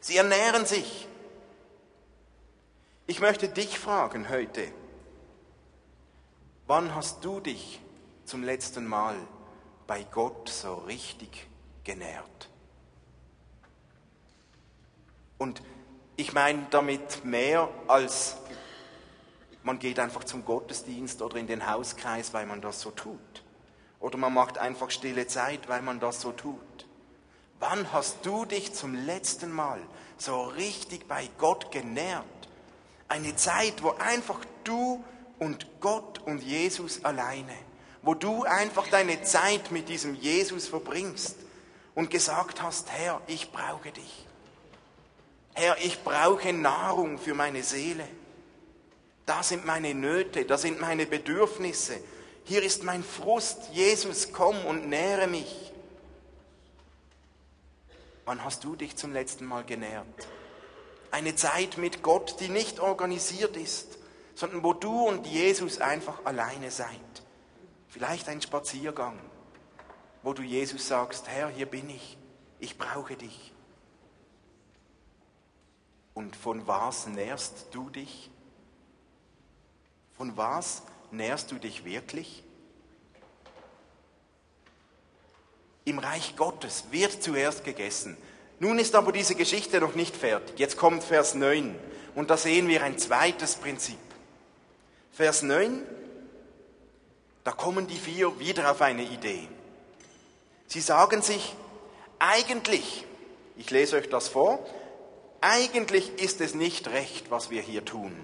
Sie 0.00 0.16
ernähren 0.16 0.66
sich. 0.66 1.06
Ich 3.06 3.20
möchte 3.20 3.48
dich 3.48 3.78
fragen 3.78 4.28
heute, 4.28 4.68
Wann 6.70 6.94
hast 6.94 7.24
du 7.24 7.40
dich 7.40 7.80
zum 8.24 8.44
letzten 8.44 8.86
Mal 8.86 9.16
bei 9.88 10.04
Gott 10.04 10.48
so 10.48 10.74
richtig 10.74 11.48
genährt? 11.82 12.48
Und 15.36 15.62
ich 16.14 16.32
meine 16.32 16.64
damit 16.70 17.24
mehr 17.24 17.68
als 17.88 18.36
man 19.64 19.80
geht 19.80 19.98
einfach 19.98 20.22
zum 20.22 20.44
Gottesdienst 20.44 21.22
oder 21.22 21.38
in 21.38 21.48
den 21.48 21.68
Hauskreis, 21.68 22.32
weil 22.34 22.46
man 22.46 22.60
das 22.60 22.80
so 22.80 22.92
tut. 22.92 23.18
Oder 23.98 24.16
man 24.16 24.32
macht 24.32 24.56
einfach 24.56 24.92
stille 24.92 25.26
Zeit, 25.26 25.68
weil 25.68 25.82
man 25.82 25.98
das 25.98 26.20
so 26.20 26.30
tut. 26.30 26.86
Wann 27.58 27.92
hast 27.92 28.24
du 28.24 28.44
dich 28.44 28.74
zum 28.74 28.94
letzten 28.94 29.50
Mal 29.50 29.80
so 30.18 30.44
richtig 30.44 31.08
bei 31.08 31.28
Gott 31.36 31.72
genährt? 31.72 32.24
Eine 33.08 33.34
Zeit, 33.34 33.82
wo 33.82 33.90
einfach 33.98 34.38
du 34.62 35.02
und 35.40 35.66
Gott 35.80 36.20
und 36.26 36.42
Jesus 36.42 37.04
alleine, 37.04 37.54
wo 38.02 38.14
du 38.14 38.44
einfach 38.44 38.86
deine 38.88 39.22
Zeit 39.22 39.72
mit 39.72 39.88
diesem 39.88 40.14
Jesus 40.14 40.68
verbringst 40.68 41.36
und 41.94 42.10
gesagt 42.10 42.62
hast, 42.62 42.90
Herr, 42.90 43.20
ich 43.26 43.50
brauche 43.50 43.90
dich. 43.90 44.26
Herr, 45.54 45.76
ich 45.78 46.04
brauche 46.04 46.52
Nahrung 46.52 47.18
für 47.18 47.34
meine 47.34 47.62
Seele. 47.62 48.06
Da 49.26 49.42
sind 49.42 49.66
meine 49.66 49.94
Nöte, 49.94 50.44
da 50.44 50.56
sind 50.56 50.80
meine 50.80 51.06
Bedürfnisse. 51.06 51.98
Hier 52.44 52.62
ist 52.62 52.84
mein 52.84 53.02
Frust. 53.02 53.70
Jesus, 53.72 54.32
komm 54.32 54.64
und 54.66 54.88
nähre 54.88 55.26
mich. 55.26 55.72
Wann 58.24 58.44
hast 58.44 58.64
du 58.64 58.76
dich 58.76 58.96
zum 58.96 59.12
letzten 59.12 59.44
Mal 59.44 59.64
genährt? 59.64 60.06
Eine 61.10 61.34
Zeit 61.34 61.78
mit 61.78 62.02
Gott, 62.02 62.36
die 62.40 62.48
nicht 62.48 62.78
organisiert 62.78 63.56
ist, 63.56 63.99
sondern 64.40 64.62
wo 64.62 64.72
du 64.72 65.06
und 65.06 65.26
Jesus 65.26 65.82
einfach 65.82 66.24
alleine 66.24 66.70
seid. 66.70 66.88
Vielleicht 67.88 68.26
ein 68.30 68.40
Spaziergang, 68.40 69.18
wo 70.22 70.32
du 70.32 70.42
Jesus 70.42 70.88
sagst, 70.88 71.28
Herr, 71.28 71.50
hier 71.50 71.66
bin 71.66 71.90
ich, 71.90 72.16
ich 72.58 72.78
brauche 72.78 73.16
dich. 73.16 73.52
Und 76.14 76.36
von 76.36 76.66
was 76.66 77.06
nährst 77.06 77.66
du 77.72 77.90
dich? 77.90 78.30
Von 80.16 80.34
was 80.38 80.84
nährst 81.10 81.52
du 81.52 81.56
dich 81.56 81.84
wirklich? 81.84 82.42
Im 85.84 85.98
Reich 85.98 86.34
Gottes 86.36 86.84
wird 86.90 87.22
zuerst 87.22 87.62
gegessen. 87.62 88.16
Nun 88.58 88.78
ist 88.78 88.94
aber 88.94 89.12
diese 89.12 89.34
Geschichte 89.34 89.80
noch 89.80 89.94
nicht 89.94 90.16
fertig. 90.16 90.58
Jetzt 90.58 90.78
kommt 90.78 91.04
Vers 91.04 91.34
9 91.34 91.78
und 92.14 92.30
da 92.30 92.38
sehen 92.38 92.68
wir 92.68 92.82
ein 92.82 92.96
zweites 92.96 93.56
Prinzip. 93.56 93.98
Vers 95.20 95.42
9, 95.42 95.86
da 97.44 97.50
kommen 97.50 97.86
die 97.86 97.98
vier 97.98 98.38
wieder 98.38 98.70
auf 98.70 98.80
eine 98.80 99.02
Idee. 99.02 99.46
Sie 100.66 100.80
sagen 100.80 101.20
sich, 101.20 101.54
eigentlich, 102.18 103.04
ich 103.54 103.70
lese 103.70 103.98
euch 103.98 104.08
das 104.08 104.28
vor, 104.28 104.66
eigentlich 105.42 106.22
ist 106.22 106.40
es 106.40 106.54
nicht 106.54 106.88
recht, 106.88 107.30
was 107.30 107.50
wir 107.50 107.60
hier 107.60 107.84
tun. 107.84 108.16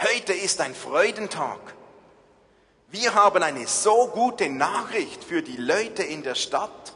Heute 0.00 0.34
ist 0.34 0.60
ein 0.60 0.76
Freudentag. 0.76 1.58
Wir 2.92 3.14
haben 3.14 3.42
eine 3.42 3.66
so 3.66 4.06
gute 4.06 4.48
Nachricht 4.48 5.24
für 5.24 5.42
die 5.42 5.56
Leute 5.56 6.04
in 6.04 6.22
der 6.22 6.36
Stadt, 6.36 6.94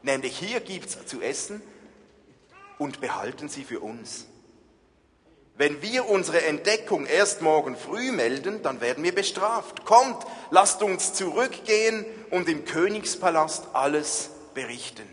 nämlich 0.00 0.38
hier 0.38 0.60
gibt's 0.60 1.04
zu 1.04 1.20
essen 1.20 1.60
und 2.78 3.02
behalten 3.02 3.50
sie 3.50 3.64
für 3.64 3.80
uns. 3.80 4.24
Wenn 5.56 5.82
wir 5.82 6.08
unsere 6.08 6.44
Entdeckung 6.44 7.06
erst 7.06 7.40
morgen 7.40 7.76
früh 7.76 8.10
melden, 8.10 8.62
dann 8.62 8.80
werden 8.80 9.04
wir 9.04 9.14
bestraft. 9.14 9.84
Kommt, 9.84 10.24
lasst 10.50 10.82
uns 10.82 11.12
zurückgehen 11.12 12.04
und 12.30 12.48
im 12.48 12.64
Königspalast 12.64 13.68
alles 13.72 14.30
berichten. 14.54 15.08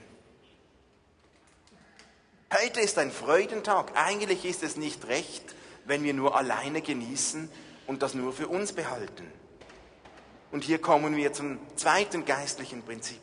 Heute 2.51 2.81
ist 2.81 2.97
ein 2.97 3.11
Freudentag. 3.11 3.91
Eigentlich 3.95 4.43
ist 4.43 4.63
es 4.63 4.77
nicht 4.77 5.07
recht, 5.07 5.43
wenn 5.85 6.03
wir 6.03 6.13
nur 6.15 6.35
alleine 6.35 6.81
genießen 6.81 7.49
und 7.85 8.01
das 8.01 8.15
nur 8.15 8.33
für 8.33 8.47
uns 8.47 8.73
behalten. 8.73 9.31
Und 10.51 10.63
hier 10.63 10.79
kommen 10.79 11.15
wir 11.15 11.33
zum 11.33 11.59
zweiten 11.75 12.25
geistlichen 12.25 12.81
Prinzip. 12.81 13.21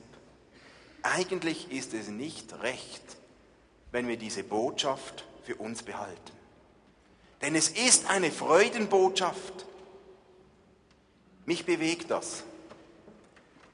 Eigentlich 1.03 1.71
ist 1.73 1.95
es 1.95 2.09
nicht 2.09 2.63
recht, 2.63 3.03
wenn 3.91 4.07
wir 4.07 4.17
diese 4.17 4.45
Botschaft 4.45 5.27
für 5.43 5.57
uns 5.57 5.83
behalten. 5.83 6.38
Denn 7.43 7.55
es 7.55 7.69
ist 7.69 8.11
eine 8.11 8.31
Freudenbotschaft. 8.31 9.67
Mich 11.47 11.65
bewegt 11.65 12.11
das, 12.11 12.45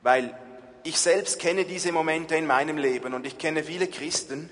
weil 0.02 0.38
ich 0.84 0.98
selbst 0.98 1.38
kenne 1.38 1.64
diese 1.64 1.92
Momente 1.92 2.36
in 2.36 2.46
meinem 2.46 2.76
Leben 2.76 3.14
und 3.14 3.26
ich 3.26 3.38
kenne 3.38 3.64
viele 3.64 3.88
Christen, 3.88 4.50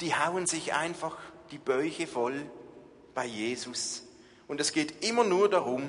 die 0.00 0.14
hauen 0.14 0.46
sich 0.46 0.72
einfach 0.72 1.18
die 1.50 1.58
Bäuche 1.58 2.06
voll 2.06 2.46
bei 3.14 3.26
Jesus. 3.26 4.04
Und 4.48 4.60
es 4.60 4.72
geht 4.72 5.04
immer 5.04 5.24
nur 5.24 5.50
darum, 5.50 5.88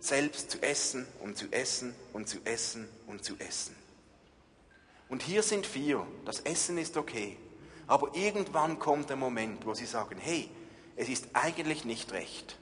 selbst 0.00 0.50
zu 0.50 0.62
essen 0.62 1.06
und 1.20 1.36
zu 1.36 1.46
essen 1.50 1.94
und 2.12 2.28
zu 2.28 2.38
essen 2.44 2.88
und 3.06 3.24
zu 3.24 3.36
essen. 3.38 3.74
Und 5.08 5.22
hier 5.22 5.42
sind 5.42 5.66
vier, 5.66 6.06
das 6.24 6.40
Essen 6.40 6.78
ist 6.78 6.96
okay, 6.96 7.36
aber 7.86 8.14
irgendwann 8.14 8.78
kommt 8.78 9.10
der 9.10 9.16
Moment, 9.16 9.66
wo 9.66 9.74
sie 9.74 9.86
sagen, 9.86 10.18
hey, 10.18 10.48
es 10.96 11.08
ist 11.08 11.28
eigentlich 11.32 11.84
nicht 11.84 12.12
recht, 12.12 12.56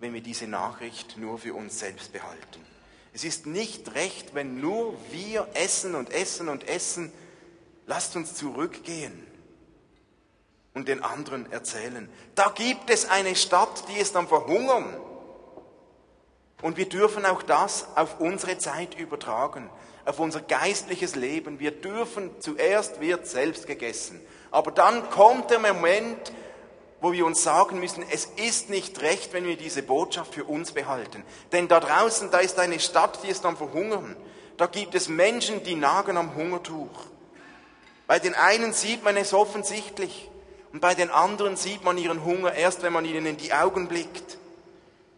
wenn 0.00 0.14
wir 0.14 0.20
diese 0.20 0.46
Nachricht 0.46 1.16
nur 1.18 1.38
für 1.38 1.54
uns 1.54 1.78
selbst 1.78 2.12
behalten. 2.12 2.60
Es 3.12 3.24
ist 3.24 3.46
nicht 3.46 3.94
recht, 3.94 4.34
wenn 4.34 4.60
nur 4.60 4.96
wir 5.10 5.48
essen 5.54 5.94
und 5.94 6.10
essen 6.10 6.48
und 6.48 6.66
essen. 6.66 7.12
Lasst 7.86 8.16
uns 8.16 8.34
zurückgehen 8.34 9.26
und 10.72 10.88
den 10.88 11.02
anderen 11.02 11.50
erzählen. 11.52 12.08
Da 12.34 12.50
gibt 12.54 12.88
es 12.88 13.08
eine 13.10 13.36
Stadt, 13.36 13.84
die 13.88 14.00
ist 14.00 14.16
am 14.16 14.28
Verhungern. 14.28 14.96
Und 16.62 16.76
wir 16.76 16.88
dürfen 16.88 17.26
auch 17.26 17.42
das 17.42 17.86
auf 17.96 18.20
unsere 18.20 18.56
Zeit 18.56 18.98
übertragen, 18.98 19.68
auf 20.04 20.20
unser 20.20 20.40
geistliches 20.40 21.16
Leben. 21.16 21.58
Wir 21.58 21.72
dürfen, 21.72 22.30
zuerst 22.40 23.00
wird 23.00 23.26
selbst 23.26 23.66
gegessen. 23.66 24.20
Aber 24.50 24.70
dann 24.70 25.10
kommt 25.10 25.50
der 25.50 25.58
Moment, 25.58 26.32
wo 27.02 27.12
wir 27.12 27.26
uns 27.26 27.42
sagen 27.42 27.80
müssen, 27.80 28.04
es 28.10 28.26
ist 28.36 28.70
nicht 28.70 29.02
recht, 29.02 29.32
wenn 29.32 29.44
wir 29.44 29.56
diese 29.56 29.82
Botschaft 29.82 30.34
für 30.34 30.44
uns 30.44 30.70
behalten. 30.70 31.24
Denn 31.50 31.66
da 31.66 31.80
draußen, 31.80 32.30
da 32.30 32.38
ist 32.38 32.60
eine 32.60 32.78
Stadt, 32.78 33.18
die 33.24 33.28
ist 33.28 33.44
am 33.44 33.56
Verhungern. 33.56 34.16
Da 34.56 34.66
gibt 34.66 34.94
es 34.94 35.08
Menschen, 35.08 35.64
die 35.64 35.74
nagen 35.74 36.16
am 36.16 36.36
Hungertuch. 36.36 37.06
Bei 38.06 38.20
den 38.20 38.34
einen 38.34 38.72
sieht 38.72 39.02
man 39.02 39.16
es 39.16 39.34
offensichtlich 39.34 40.30
und 40.72 40.80
bei 40.80 40.94
den 40.94 41.10
anderen 41.10 41.56
sieht 41.56 41.82
man 41.82 41.98
ihren 41.98 42.24
Hunger 42.24 42.54
erst, 42.54 42.82
wenn 42.84 42.92
man 42.92 43.04
ihnen 43.04 43.26
in 43.26 43.36
die 43.36 43.52
Augen 43.52 43.88
blickt. 43.88 44.38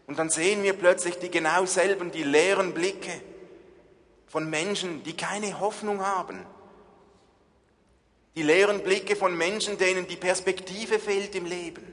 Und 0.07 0.17
dann 0.17 0.31
sehen 0.31 0.63
wir 0.63 0.73
plötzlich 0.73 1.19
die 1.19 1.29
genau 1.29 1.67
selben, 1.67 2.11
die 2.11 2.23
leeren 2.23 2.73
Blicke 2.73 3.21
von 4.25 4.49
Menschen, 4.49 5.03
die 5.03 5.15
keine 5.15 5.59
Hoffnung 5.59 6.03
haben. 6.03 6.47
Die 8.35 8.43
leeren 8.43 8.83
Blicke 8.83 9.15
von 9.15 9.37
Menschen, 9.37 9.77
denen 9.77 10.07
die 10.07 10.17
Perspektive 10.17 10.99
fehlt 10.99 11.35
im 11.35 11.45
Leben. 11.45 11.83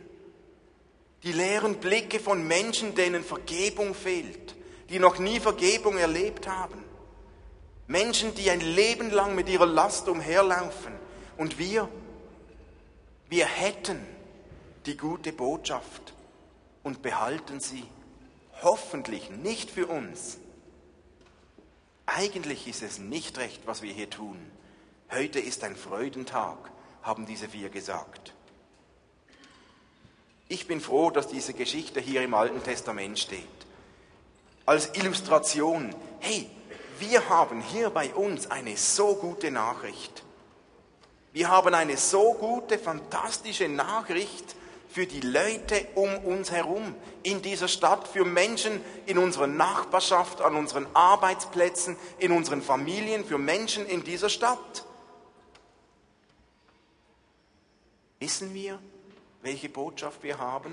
Die 1.22 1.32
leeren 1.32 1.76
Blicke 1.76 2.18
von 2.18 2.46
Menschen, 2.46 2.94
denen 2.96 3.22
Vergebung 3.22 3.94
fehlt, 3.94 4.56
die 4.90 4.98
noch 4.98 5.18
nie 5.18 5.38
Vergebung 5.38 5.96
erlebt 5.98 6.48
haben. 6.48 6.82
Menschen, 7.86 8.34
die 8.34 8.50
ein 8.50 8.60
Leben 8.60 9.10
lang 9.10 9.34
mit 9.34 9.48
ihrer 9.48 9.66
Last 9.66 10.08
umherlaufen. 10.08 10.92
Und 11.36 11.58
wir, 11.58 11.88
wir 13.28 13.46
hätten 13.46 14.04
die 14.86 14.96
gute 14.96 15.32
Botschaft 15.32 16.12
und 16.82 17.02
behalten 17.02 17.60
sie. 17.60 17.84
Hoffentlich 18.62 19.30
nicht 19.30 19.70
für 19.70 19.86
uns. 19.86 20.38
Eigentlich 22.06 22.66
ist 22.66 22.82
es 22.82 22.98
nicht 22.98 23.38
recht, 23.38 23.62
was 23.66 23.82
wir 23.82 23.92
hier 23.92 24.10
tun. 24.10 24.51
Heute 25.14 25.40
ist 25.40 25.62
ein 25.62 25.76
Freudentag, 25.76 26.56
haben 27.02 27.26
diese 27.26 27.46
vier 27.46 27.68
gesagt. 27.68 28.32
Ich 30.48 30.66
bin 30.66 30.80
froh, 30.80 31.10
dass 31.10 31.28
diese 31.28 31.52
Geschichte 31.52 32.00
hier 32.00 32.22
im 32.22 32.32
Alten 32.32 32.62
Testament 32.62 33.18
steht. 33.18 33.46
Als 34.64 34.96
Illustration, 34.96 35.94
hey, 36.20 36.48
wir 36.98 37.28
haben 37.28 37.60
hier 37.60 37.90
bei 37.90 38.14
uns 38.14 38.50
eine 38.50 38.74
so 38.78 39.14
gute 39.16 39.50
Nachricht. 39.50 40.22
Wir 41.34 41.48
haben 41.48 41.74
eine 41.74 41.98
so 41.98 42.32
gute, 42.32 42.78
fantastische 42.78 43.68
Nachricht 43.68 44.56
für 44.88 45.04
die 45.04 45.20
Leute 45.20 45.88
um 45.94 46.16
uns 46.20 46.50
herum, 46.50 46.94
in 47.22 47.42
dieser 47.42 47.68
Stadt, 47.68 48.08
für 48.08 48.24
Menschen 48.24 48.80
in 49.04 49.18
unserer 49.18 49.46
Nachbarschaft, 49.46 50.40
an 50.40 50.56
unseren 50.56 50.86
Arbeitsplätzen, 50.94 51.98
in 52.18 52.32
unseren 52.32 52.62
Familien, 52.62 53.26
für 53.26 53.36
Menschen 53.36 53.84
in 53.84 54.04
dieser 54.04 54.30
Stadt. 54.30 54.86
Wissen 58.22 58.54
wir, 58.54 58.78
welche 59.42 59.68
Botschaft 59.68 60.22
wir 60.22 60.38
haben? 60.38 60.72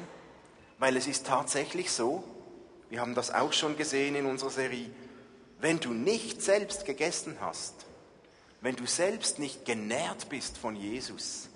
Weil 0.78 0.96
es 0.96 1.08
ist 1.08 1.26
tatsächlich 1.26 1.92
so, 1.92 2.24
wir 2.92 3.02
haben 3.02 3.16
das 3.16 3.34
auch 3.34 3.54
schon 3.54 3.76
gesehen 3.76 4.14
in 4.14 4.28
unserer 4.28 4.52
Serie, 4.52 4.92
wenn 5.60 5.80
du 5.80 5.92
nicht 5.92 6.44
selbst 6.44 6.86
gegessen 6.86 7.38
hast, 7.42 7.74
wenn 8.62 8.76
du 8.76 8.86
selbst 8.86 9.40
nicht 9.40 9.66
genährt 9.66 10.30
bist 10.30 10.60
von 10.60 10.76
Jesus, 10.76 11.50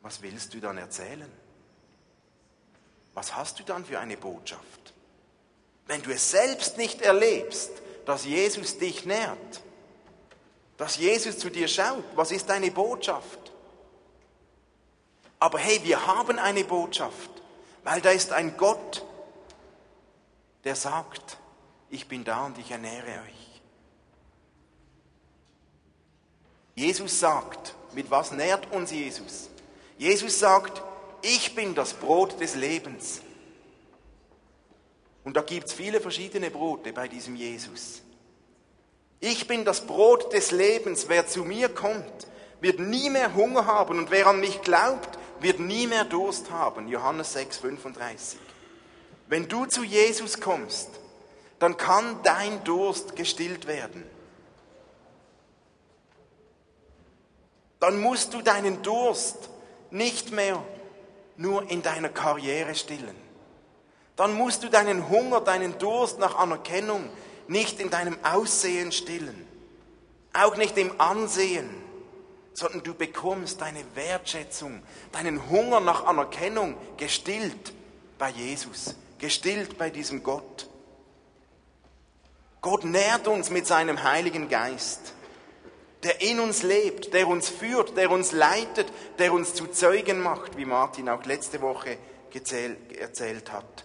was 0.00 0.22
willst 0.22 0.54
du 0.54 0.60
dann 0.60 0.78
erzählen? 0.78 1.30
Was 3.12 3.36
hast 3.36 3.58
du 3.58 3.62
dann 3.62 3.84
für 3.84 3.98
eine 3.98 4.16
Botschaft? 4.16 4.94
Wenn 5.86 6.00
du 6.00 6.10
es 6.10 6.30
selbst 6.30 6.78
nicht 6.78 7.02
erlebst, 7.02 7.72
dass 8.06 8.24
Jesus 8.24 8.78
dich 8.78 9.04
nährt, 9.04 9.60
dass 10.78 10.96
Jesus 10.96 11.36
zu 11.36 11.50
dir 11.50 11.68
schaut, 11.68 12.04
was 12.14 12.32
ist 12.32 12.48
deine 12.48 12.70
Botschaft? 12.70 13.52
Aber 15.38 15.58
hey, 15.58 15.80
wir 15.84 16.06
haben 16.06 16.38
eine 16.38 16.64
Botschaft, 16.64 17.30
weil 17.84 18.00
da 18.00 18.10
ist 18.10 18.32
ein 18.32 18.56
Gott, 18.56 19.04
der 20.64 20.76
sagt, 20.76 21.38
ich 21.90 22.08
bin 22.08 22.24
da 22.24 22.46
und 22.46 22.58
ich 22.58 22.70
ernähre 22.70 23.20
euch. 23.22 23.62
Jesus 26.74 27.20
sagt, 27.20 27.74
mit 27.92 28.10
was 28.10 28.32
nährt 28.32 28.70
uns 28.72 28.90
Jesus? 28.90 29.48
Jesus 29.96 30.38
sagt, 30.38 30.82
ich 31.22 31.54
bin 31.54 31.74
das 31.74 31.94
Brot 31.94 32.40
des 32.40 32.54
Lebens. 32.54 33.22
Und 35.24 35.36
da 35.36 35.42
gibt 35.42 35.66
es 35.66 35.72
viele 35.72 36.00
verschiedene 36.00 36.50
Brote 36.50 36.92
bei 36.92 37.08
diesem 37.08 37.34
Jesus. 37.34 38.02
Ich 39.20 39.48
bin 39.48 39.64
das 39.64 39.86
Brot 39.86 40.32
des 40.32 40.50
Lebens. 40.50 41.06
Wer 41.08 41.26
zu 41.26 41.44
mir 41.44 41.68
kommt, 41.68 42.28
wird 42.60 42.78
nie 42.78 43.10
mehr 43.10 43.34
Hunger 43.34 43.66
haben. 43.66 43.98
Und 43.98 44.10
wer 44.10 44.26
an 44.26 44.40
mich 44.40 44.60
glaubt, 44.62 45.15
wird 45.40 45.60
nie 45.60 45.86
mehr 45.86 46.04
Durst 46.04 46.50
haben. 46.50 46.88
Johannes 46.88 47.32
6, 47.32 47.58
35. 47.58 48.38
Wenn 49.28 49.48
du 49.48 49.66
zu 49.66 49.82
Jesus 49.82 50.40
kommst, 50.40 50.90
dann 51.58 51.76
kann 51.76 52.22
dein 52.22 52.62
Durst 52.64 53.16
gestillt 53.16 53.66
werden. 53.66 54.04
Dann 57.80 58.00
musst 58.00 58.34
du 58.34 58.42
deinen 58.42 58.82
Durst 58.82 59.50
nicht 59.90 60.32
mehr 60.32 60.62
nur 61.36 61.70
in 61.70 61.82
deiner 61.82 62.08
Karriere 62.08 62.74
stillen. 62.74 63.16
Dann 64.16 64.34
musst 64.34 64.62
du 64.62 64.70
deinen 64.70 65.08
Hunger, 65.10 65.40
deinen 65.42 65.78
Durst 65.78 66.18
nach 66.18 66.36
Anerkennung 66.36 67.10
nicht 67.48 67.80
in 67.80 67.90
deinem 67.90 68.16
Aussehen 68.24 68.90
stillen, 68.92 69.46
auch 70.32 70.56
nicht 70.56 70.76
im 70.78 71.00
Ansehen, 71.00 71.68
sondern 72.56 72.82
du 72.82 72.94
bekommst 72.94 73.60
deine 73.60 73.84
Wertschätzung, 73.94 74.82
deinen 75.12 75.50
Hunger 75.50 75.80
nach 75.80 76.06
Anerkennung 76.06 76.74
gestillt 76.96 77.74
bei 78.18 78.30
Jesus, 78.30 78.94
gestillt 79.18 79.76
bei 79.76 79.90
diesem 79.90 80.22
Gott. 80.22 80.70
Gott 82.62 82.84
nährt 82.84 83.28
uns 83.28 83.50
mit 83.50 83.66
seinem 83.66 84.02
Heiligen 84.02 84.48
Geist, 84.48 85.12
der 86.02 86.22
in 86.22 86.40
uns 86.40 86.62
lebt, 86.62 87.12
der 87.12 87.28
uns 87.28 87.50
führt, 87.50 87.94
der 87.98 88.10
uns 88.10 88.32
leitet, 88.32 88.90
der 89.18 89.34
uns 89.34 89.52
zu 89.52 89.66
Zeugen 89.66 90.20
macht, 90.20 90.56
wie 90.56 90.64
Martin 90.64 91.10
auch 91.10 91.24
letzte 91.26 91.60
Woche 91.60 91.98
erzählt 92.32 93.52
hat. 93.52 93.84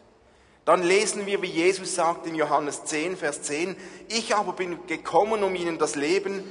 Dann 0.64 0.84
lesen 0.84 1.26
wir, 1.26 1.42
wie 1.42 1.48
Jesus 1.48 1.96
sagt 1.96 2.26
in 2.26 2.36
Johannes 2.36 2.86
10, 2.86 3.18
Vers 3.18 3.42
10, 3.42 3.76
ich 4.08 4.34
aber 4.34 4.54
bin 4.54 4.88
gekommen, 4.88 5.44
um 5.44 5.56
ihnen 5.56 5.78
das 5.78 5.96
Leben 5.96 6.44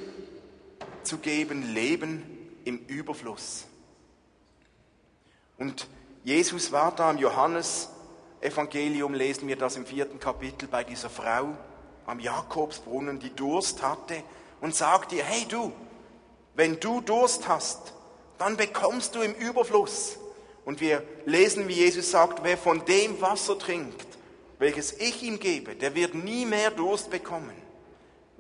zu 1.05 1.19
geben, 1.19 1.75
Leben 1.75 2.23
im 2.65 2.79
Überfluss. 2.87 3.67
Und 5.59 5.89
Jesus 6.25 6.73
war 6.73 6.95
da 6.95 7.11
im 7.11 7.19
Johannes 7.19 7.89
Evangelium, 8.41 9.15
lesen 9.15 9.49
wir 9.49 9.57
das 9.57 9.77
im 9.77 9.87
vierten 9.87 10.19
Kapitel 10.19 10.69
bei 10.69 10.85
dieser 10.85 11.11
Frau, 11.11 11.57
am 12.07 12.21
Jakobsbrunnen, 12.21 13.19
die 13.19 13.35
Durst 13.35 13.83
hatte 13.83 14.23
und 14.61 14.75
sagt 14.75 15.13
ihr, 15.13 15.25
hey 15.25 15.47
du, 15.49 15.73
wenn 16.55 16.81
du 16.81 17.01
Durst 17.01 17.49
hast, 17.49 17.95
dann 18.39 18.57
bekommst 18.57 19.15
du 19.15 19.21
im 19.21 19.35
Überfluss. 19.35 20.17
Und 20.65 20.81
wir 20.81 21.03
lesen, 21.27 21.69
wie 21.69 21.75
Jesus 21.75 22.11
sagt, 22.11 22.43
wer 22.43 22.57
von 22.57 22.85
dem 22.85 23.21
Wasser 23.21 23.59
trinkt, 23.59 24.07
welches 24.59 24.93
ich 24.93 25.23
ihm 25.23 25.39
gebe, 25.39 25.75
der 25.75 25.95
wird 25.95 26.15
nie 26.15 26.47
mehr 26.47 26.71
Durst 26.71 27.11
bekommen, 27.11 27.55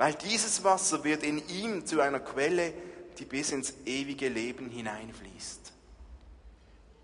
weil 0.00 0.14
dieses 0.14 0.64
Wasser 0.64 1.04
wird 1.04 1.22
in 1.22 1.46
ihm 1.50 1.84
zu 1.84 2.00
einer 2.00 2.20
Quelle, 2.20 2.72
die 3.18 3.26
bis 3.26 3.52
ins 3.52 3.74
ewige 3.84 4.30
Leben 4.30 4.70
hineinfließt. 4.70 5.72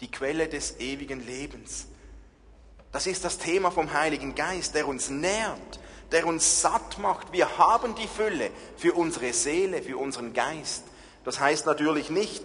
Die 0.01 0.11
Quelle 0.11 0.49
des 0.49 0.81
ewigen 0.81 1.27
Lebens. 1.27 1.89
Das 2.93 3.07
ist 3.07 3.23
das 3.23 3.37
Thema 3.37 3.71
vom 3.71 3.93
Heiligen 3.93 4.35
Geist, 4.35 4.75
der 4.75 4.89
uns 4.89 5.11
nährt, 5.11 5.79
der 6.11 6.27
uns 6.27 6.63
satt 6.63 6.99
macht. 6.99 7.35
Wir 7.35 7.59
haben 7.59 7.95
die 7.97 8.09
Fülle 8.09 8.51
für 8.79 8.95
unsere 8.95 9.35
Seele, 9.35 9.83
für 9.83 9.99
unseren 9.99 10.33
Geist. 10.33 10.85
Das 11.23 11.39
heißt 11.39 11.67
natürlich 11.67 12.09
nicht, 12.09 12.45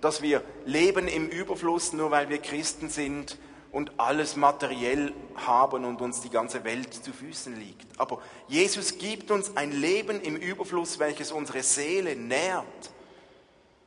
dass 0.00 0.22
wir 0.22 0.42
leben 0.64 1.08
im 1.08 1.28
Überfluss, 1.28 1.92
nur 1.92 2.10
weil 2.10 2.30
wir 2.30 2.38
Christen 2.38 2.88
sind 2.88 3.36
und 3.74 3.90
alles 3.98 4.36
materiell 4.36 5.12
haben 5.34 5.84
und 5.84 6.00
uns 6.00 6.20
die 6.20 6.30
ganze 6.30 6.62
Welt 6.62 6.94
zu 6.94 7.12
Füßen 7.12 7.58
liegt. 7.58 7.86
Aber 7.98 8.22
Jesus 8.46 8.98
gibt 8.98 9.32
uns 9.32 9.56
ein 9.56 9.72
Leben 9.72 10.20
im 10.20 10.36
Überfluss, 10.36 11.00
welches 11.00 11.32
unsere 11.32 11.60
Seele 11.64 12.14
nährt 12.14 12.64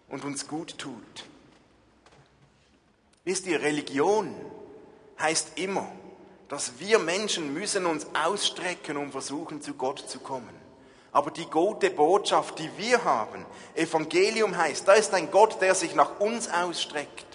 und 0.09 0.25
uns 0.25 0.45
gut 0.45 0.77
tut. 0.77 1.25
Wisst 3.23 3.47
ihr, 3.47 3.61
Religion 3.61 4.35
heißt 5.21 5.57
immer, 5.57 5.89
dass 6.49 6.79
wir 6.79 6.99
Menschen 6.99 7.53
müssen 7.53 7.85
uns 7.85 8.07
ausstrecken, 8.13 8.97
um 8.97 9.09
versuchen, 9.09 9.61
zu 9.61 9.73
Gott 9.73 9.99
zu 9.99 10.19
kommen. 10.19 10.55
Aber 11.13 11.31
die 11.31 11.45
gute 11.45 11.91
Botschaft, 11.91 12.59
die 12.59 12.69
wir 12.77 13.05
haben, 13.05 13.45
Evangelium 13.73 14.55
heißt, 14.57 14.85
da 14.85 14.93
ist 14.93 15.13
ein 15.13 15.31
Gott, 15.31 15.61
der 15.61 15.75
sich 15.75 15.95
nach 15.95 16.19
uns 16.19 16.49
ausstreckt. 16.49 17.25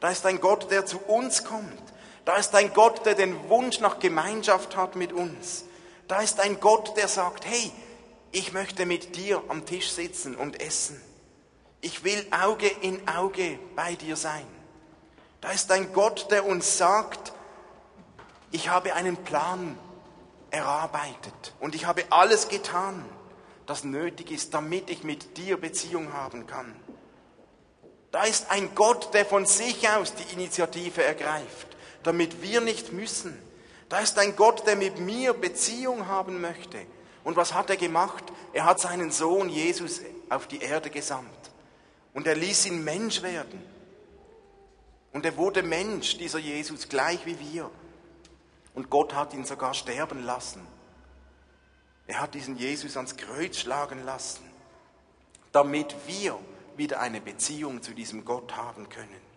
Da 0.00 0.10
ist 0.10 0.26
ein 0.26 0.40
Gott, 0.40 0.72
der 0.72 0.86
zu 0.86 0.98
uns 0.98 1.44
kommt. 1.44 1.80
Da 2.30 2.36
ist 2.36 2.54
ein 2.54 2.72
Gott, 2.72 3.04
der 3.06 3.16
den 3.16 3.48
Wunsch 3.48 3.80
nach 3.80 3.98
Gemeinschaft 3.98 4.76
hat 4.76 4.94
mit 4.94 5.12
uns. 5.12 5.64
Da 6.06 6.20
ist 6.20 6.38
ein 6.38 6.60
Gott, 6.60 6.96
der 6.96 7.08
sagt, 7.08 7.44
hey, 7.44 7.72
ich 8.30 8.52
möchte 8.52 8.86
mit 8.86 9.16
dir 9.16 9.42
am 9.48 9.66
Tisch 9.66 9.90
sitzen 9.90 10.36
und 10.36 10.60
essen. 10.60 11.02
Ich 11.80 12.04
will 12.04 12.24
Auge 12.30 12.68
in 12.68 13.08
Auge 13.08 13.58
bei 13.74 13.96
dir 13.96 14.14
sein. 14.14 14.46
Da 15.40 15.50
ist 15.50 15.72
ein 15.72 15.92
Gott, 15.92 16.30
der 16.30 16.46
uns 16.46 16.78
sagt, 16.78 17.32
ich 18.52 18.68
habe 18.68 18.94
einen 18.94 19.16
Plan 19.16 19.76
erarbeitet 20.52 21.54
und 21.58 21.74
ich 21.74 21.86
habe 21.86 22.04
alles 22.10 22.48
getan, 22.48 23.04
das 23.66 23.82
nötig 23.82 24.30
ist, 24.30 24.54
damit 24.54 24.88
ich 24.88 25.02
mit 25.02 25.36
dir 25.36 25.60
Beziehung 25.60 26.12
haben 26.12 26.46
kann. 26.46 26.76
Da 28.12 28.22
ist 28.22 28.52
ein 28.52 28.72
Gott, 28.76 29.14
der 29.14 29.26
von 29.26 29.46
sich 29.46 29.88
aus 29.88 30.14
die 30.14 30.32
Initiative 30.32 31.02
ergreift, 31.02 31.69
damit 32.02 32.42
wir 32.42 32.60
nicht 32.60 32.92
müssen. 32.92 33.36
Da 33.88 33.98
ist 33.98 34.18
ein 34.18 34.36
Gott, 34.36 34.66
der 34.66 34.76
mit 34.76 34.98
mir 34.98 35.32
Beziehung 35.34 36.06
haben 36.06 36.40
möchte. 36.40 36.78
Und 37.24 37.36
was 37.36 37.54
hat 37.54 37.70
er 37.70 37.76
gemacht? 37.76 38.24
Er 38.52 38.64
hat 38.64 38.80
seinen 38.80 39.10
Sohn 39.10 39.48
Jesus 39.48 40.00
auf 40.28 40.46
die 40.46 40.60
Erde 40.60 40.90
gesandt. 40.90 41.28
Und 42.14 42.26
er 42.26 42.34
ließ 42.34 42.66
ihn 42.66 42.84
Mensch 42.84 43.22
werden. 43.22 43.62
Und 45.12 45.24
er 45.24 45.36
wurde 45.36 45.62
Mensch, 45.62 46.18
dieser 46.18 46.38
Jesus, 46.38 46.88
gleich 46.88 47.26
wie 47.26 47.38
wir. 47.40 47.70
Und 48.74 48.90
Gott 48.90 49.14
hat 49.14 49.34
ihn 49.34 49.44
sogar 49.44 49.74
sterben 49.74 50.24
lassen. 50.24 50.66
Er 52.06 52.20
hat 52.20 52.34
diesen 52.34 52.56
Jesus 52.56 52.96
ans 52.96 53.16
Kreuz 53.16 53.58
schlagen 53.58 54.04
lassen, 54.04 54.42
damit 55.52 55.94
wir 56.06 56.38
wieder 56.76 57.00
eine 57.00 57.20
Beziehung 57.20 57.82
zu 57.82 57.92
diesem 57.92 58.24
Gott 58.24 58.56
haben 58.56 58.88
können. 58.88 59.29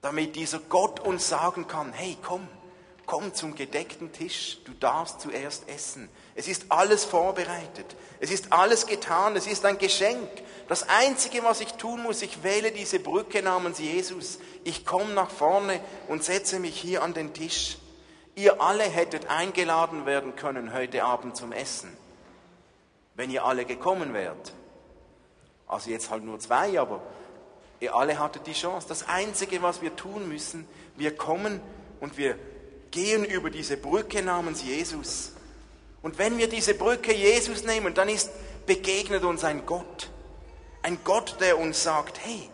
Damit 0.00 0.36
dieser 0.36 0.60
Gott 0.60 1.00
uns 1.00 1.28
sagen 1.28 1.66
kann, 1.66 1.92
hey, 1.92 2.16
komm, 2.22 2.46
komm 3.06 3.34
zum 3.34 3.54
gedeckten 3.54 4.12
Tisch, 4.12 4.58
du 4.64 4.72
darfst 4.72 5.20
zuerst 5.20 5.68
essen. 5.68 6.08
Es 6.34 6.46
ist 6.46 6.66
alles 6.68 7.04
vorbereitet, 7.04 7.96
es 8.20 8.30
ist 8.30 8.52
alles 8.52 8.86
getan, 8.86 9.34
es 9.34 9.46
ist 9.46 9.64
ein 9.64 9.78
Geschenk. 9.78 10.28
Das 10.68 10.88
Einzige, 10.88 11.42
was 11.42 11.60
ich 11.60 11.72
tun 11.74 12.02
muss, 12.02 12.22
ich 12.22 12.42
wähle 12.42 12.70
diese 12.70 13.00
Brücke 13.00 13.42
namens 13.42 13.78
Jesus. 13.78 14.38
Ich 14.62 14.84
komme 14.84 15.14
nach 15.14 15.30
vorne 15.30 15.80
und 16.06 16.22
setze 16.22 16.60
mich 16.60 16.78
hier 16.78 17.02
an 17.02 17.14
den 17.14 17.32
Tisch. 17.32 17.78
Ihr 18.34 18.60
alle 18.60 18.84
hättet 18.84 19.28
eingeladen 19.28 20.06
werden 20.06 20.36
können 20.36 20.72
heute 20.72 21.02
Abend 21.02 21.34
zum 21.34 21.50
Essen, 21.50 21.96
wenn 23.14 23.30
ihr 23.30 23.44
alle 23.44 23.64
gekommen 23.64 24.14
wärt. 24.14 24.52
Also 25.66 25.90
jetzt 25.90 26.10
halt 26.10 26.22
nur 26.22 26.38
zwei, 26.38 26.78
aber 26.78 27.02
ihr 27.80 27.94
alle 27.94 28.18
hattet 28.18 28.46
die 28.46 28.52
Chance. 28.52 28.86
Das 28.88 29.08
Einzige, 29.08 29.62
was 29.62 29.82
wir 29.82 29.94
tun 29.96 30.28
müssen, 30.28 30.66
wir 30.96 31.16
kommen 31.16 31.60
und 32.00 32.16
wir 32.16 32.38
gehen 32.90 33.24
über 33.24 33.50
diese 33.50 33.76
Brücke 33.76 34.22
namens 34.22 34.62
Jesus. 34.62 35.32
Und 36.02 36.18
wenn 36.18 36.38
wir 36.38 36.48
diese 36.48 36.74
Brücke 36.74 37.12
Jesus 37.12 37.64
nehmen, 37.64 37.94
dann 37.94 38.08
ist 38.08 38.30
begegnet 38.66 39.24
uns 39.24 39.42
ein 39.44 39.66
Gott. 39.66 40.10
Ein 40.82 40.98
Gott, 41.02 41.36
der 41.40 41.58
uns 41.58 41.82
sagt, 41.82 42.20
hey, 42.24 42.48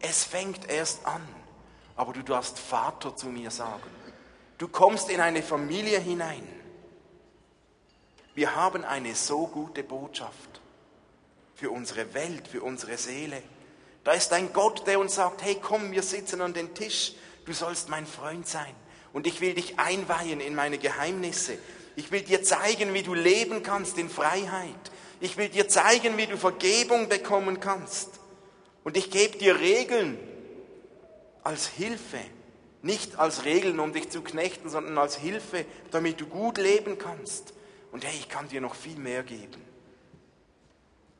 es 0.00 0.24
fängt 0.24 0.70
erst 0.70 1.04
an, 1.04 1.22
aber 1.96 2.12
du 2.12 2.22
darfst 2.22 2.58
Vater 2.58 3.14
zu 3.16 3.26
mir 3.26 3.50
sagen. 3.50 3.90
Du 4.58 4.68
kommst 4.68 5.10
in 5.10 5.20
eine 5.20 5.42
Familie 5.42 5.98
hinein. 5.98 6.46
Wir 8.34 8.54
haben 8.54 8.84
eine 8.84 9.14
so 9.14 9.46
gute 9.46 9.82
Botschaft 9.82 10.60
für 11.54 11.70
unsere 11.70 12.14
Welt, 12.14 12.48
für 12.48 12.62
unsere 12.62 12.96
Seele. 12.96 13.42
Da 14.06 14.12
ist 14.12 14.32
ein 14.32 14.52
Gott, 14.52 14.86
der 14.86 15.00
uns 15.00 15.16
sagt, 15.16 15.42
hey 15.42 15.58
komm, 15.60 15.90
wir 15.90 16.04
sitzen 16.04 16.40
an 16.40 16.54
den 16.54 16.74
Tisch, 16.74 17.14
du 17.44 17.52
sollst 17.52 17.88
mein 17.88 18.06
Freund 18.06 18.46
sein 18.46 18.72
und 19.12 19.26
ich 19.26 19.40
will 19.40 19.52
dich 19.52 19.80
einweihen 19.80 20.38
in 20.38 20.54
meine 20.54 20.78
Geheimnisse. 20.78 21.58
Ich 21.96 22.12
will 22.12 22.22
dir 22.22 22.44
zeigen, 22.44 22.94
wie 22.94 23.02
du 23.02 23.14
leben 23.14 23.64
kannst 23.64 23.98
in 23.98 24.08
Freiheit. 24.08 24.92
Ich 25.18 25.36
will 25.36 25.48
dir 25.48 25.68
zeigen, 25.68 26.16
wie 26.18 26.28
du 26.28 26.36
Vergebung 26.36 27.08
bekommen 27.08 27.58
kannst. 27.58 28.10
Und 28.84 28.96
ich 28.96 29.10
gebe 29.10 29.38
dir 29.38 29.58
Regeln 29.58 30.16
als 31.42 31.66
Hilfe, 31.66 32.20
nicht 32.82 33.18
als 33.18 33.44
Regeln, 33.44 33.80
um 33.80 33.92
dich 33.92 34.10
zu 34.10 34.22
knechten, 34.22 34.70
sondern 34.70 34.98
als 34.98 35.16
Hilfe, 35.16 35.64
damit 35.90 36.20
du 36.20 36.26
gut 36.26 36.58
leben 36.58 36.96
kannst. 36.96 37.54
Und 37.90 38.04
hey, 38.04 38.14
ich 38.16 38.28
kann 38.28 38.48
dir 38.48 38.60
noch 38.60 38.76
viel 38.76 38.98
mehr 38.98 39.24
geben. 39.24 39.64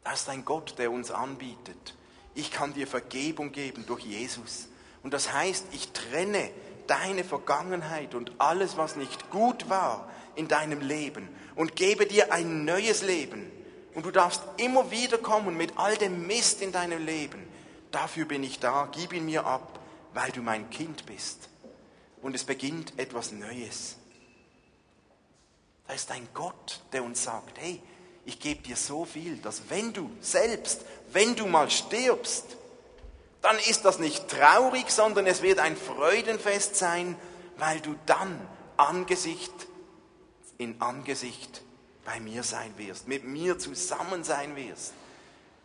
Das 0.05 0.21
ist 0.21 0.29
ein 0.29 0.45
Gott, 0.45 0.79
der 0.79 0.93
uns 0.93 1.11
anbietet. 1.11 1.96
Ich 2.37 2.53
kann 2.53 2.75
dir 2.75 2.87
Vergebung 2.87 3.51
geben 3.51 3.85
durch 3.87 4.05
Jesus. 4.05 4.69
Und 5.03 5.15
das 5.15 5.33
heißt, 5.33 5.67
ich 5.73 5.91
trenne 5.93 6.51
deine 6.87 7.25
Vergangenheit 7.25 8.15
und 8.15 8.31
alles, 8.39 8.77
was 8.77 8.95
nicht 8.95 9.31
gut 9.31 9.69
war 9.69 10.09
in 10.37 10.47
deinem 10.47 10.81
Leben 10.81 11.29
und 11.55 11.75
gebe 11.77 12.07
dir 12.07 12.33
ein 12.33 12.65
neues 12.65 13.03
Leben. 13.03 13.51
Und 13.95 14.05
du 14.05 14.11
darfst 14.11 14.43
immer 14.59 14.91
wieder 14.91 15.17
kommen 15.17 15.57
mit 15.57 15.79
all 15.79 15.97
dem 15.97 16.27
Mist 16.27 16.61
in 16.61 16.73
deinem 16.73 17.05
Leben. 17.05 17.43
Dafür 17.91 18.27
bin 18.27 18.45
ich 18.45 18.61
da, 18.61 18.89
gib 18.93 19.15
ihn 19.15 19.25
mir 19.25 19.47
ab, 19.47 19.81
weil 20.13 20.31
du 20.31 20.43
mein 20.43 20.69
Kind 20.69 21.07
bist. 21.07 21.49
Und 22.21 22.35
es 22.35 22.45
beginnt 22.45 22.99
etwas 22.99 23.33
Neues. 23.33 23.97
Da 25.87 25.95
ist 25.95 26.11
ein 26.11 26.29
Gott, 26.35 26.83
der 26.93 27.03
uns 27.03 27.25
sagt, 27.25 27.59
hey, 27.59 27.81
ich 28.27 28.41
gebe 28.41 28.61
dir 28.61 28.77
so 28.77 29.05
viel, 29.05 29.37
dass 29.39 29.71
wenn 29.71 29.93
du 29.93 30.11
selbst, 30.21 30.85
wenn 31.13 31.37
du 31.37 31.47
mal 31.47 31.71
stirbst, 31.71 32.57
dann 33.41 33.57
ist 33.71 33.85
das 33.85 34.01
nicht 34.01 34.29
traurig, 34.29 34.91
sondern 34.91 35.27
es 35.27 35.43
wird 35.43 35.61
ein 35.61 35.77
Freudenfest 35.77 36.75
sein, 36.75 37.17
weil 37.57 37.81
du 37.81 37.95
dann 38.05 38.37
Angesicht 38.77 39.53
in 40.59 40.81
Angesicht 40.83 41.63
bei 42.05 42.19
mir 42.19 42.43
sein 42.43 42.77
wirst, 42.79 43.07
mit 43.07 43.23
mir 43.23 43.61
zusammen 43.61 44.25
sein 44.25 44.57
wirst. 44.57 44.93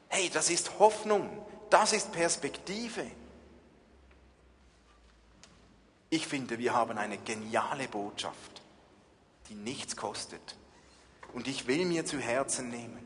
Hey, 0.07 0.29
das 0.31 0.51
ist 0.51 0.77
Hoffnung, 0.77 1.29
das 1.71 1.93
ist 1.93 2.11
Perspektive. 2.11 3.09
Ich 6.11 6.27
finde, 6.27 6.59
wir 6.59 6.75
haben 6.75 6.97
eine 6.99 7.17
geniale 7.17 7.87
Botschaft, 7.87 8.61
die 9.49 9.55
nichts 9.55 9.95
kostet 9.95 10.55
und 11.33 11.47
ich 11.47 11.67
will 11.67 11.85
mir 11.85 12.05
zu 12.05 12.19
Herzen 12.19 12.69
nehmen. 12.69 13.05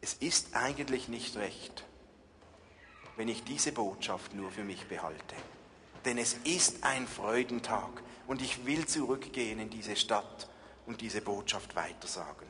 Es 0.00 0.14
ist 0.14 0.54
eigentlich 0.54 1.08
nicht 1.08 1.36
recht, 1.36 1.84
wenn 3.16 3.28
ich 3.28 3.44
diese 3.44 3.72
Botschaft 3.72 4.34
nur 4.34 4.50
für 4.50 4.64
mich 4.64 4.86
behalte. 4.86 5.36
Denn 6.04 6.16
es 6.16 6.34
ist 6.44 6.84
ein 6.84 7.06
Freudentag 7.06 8.02
und 8.26 8.40
ich 8.40 8.64
will 8.64 8.86
zurückgehen 8.86 9.60
in 9.60 9.68
diese 9.68 9.96
Stadt 9.96 10.48
und 10.86 11.02
diese 11.02 11.20
Botschaft 11.20 11.76
weitersagen. 11.76 12.48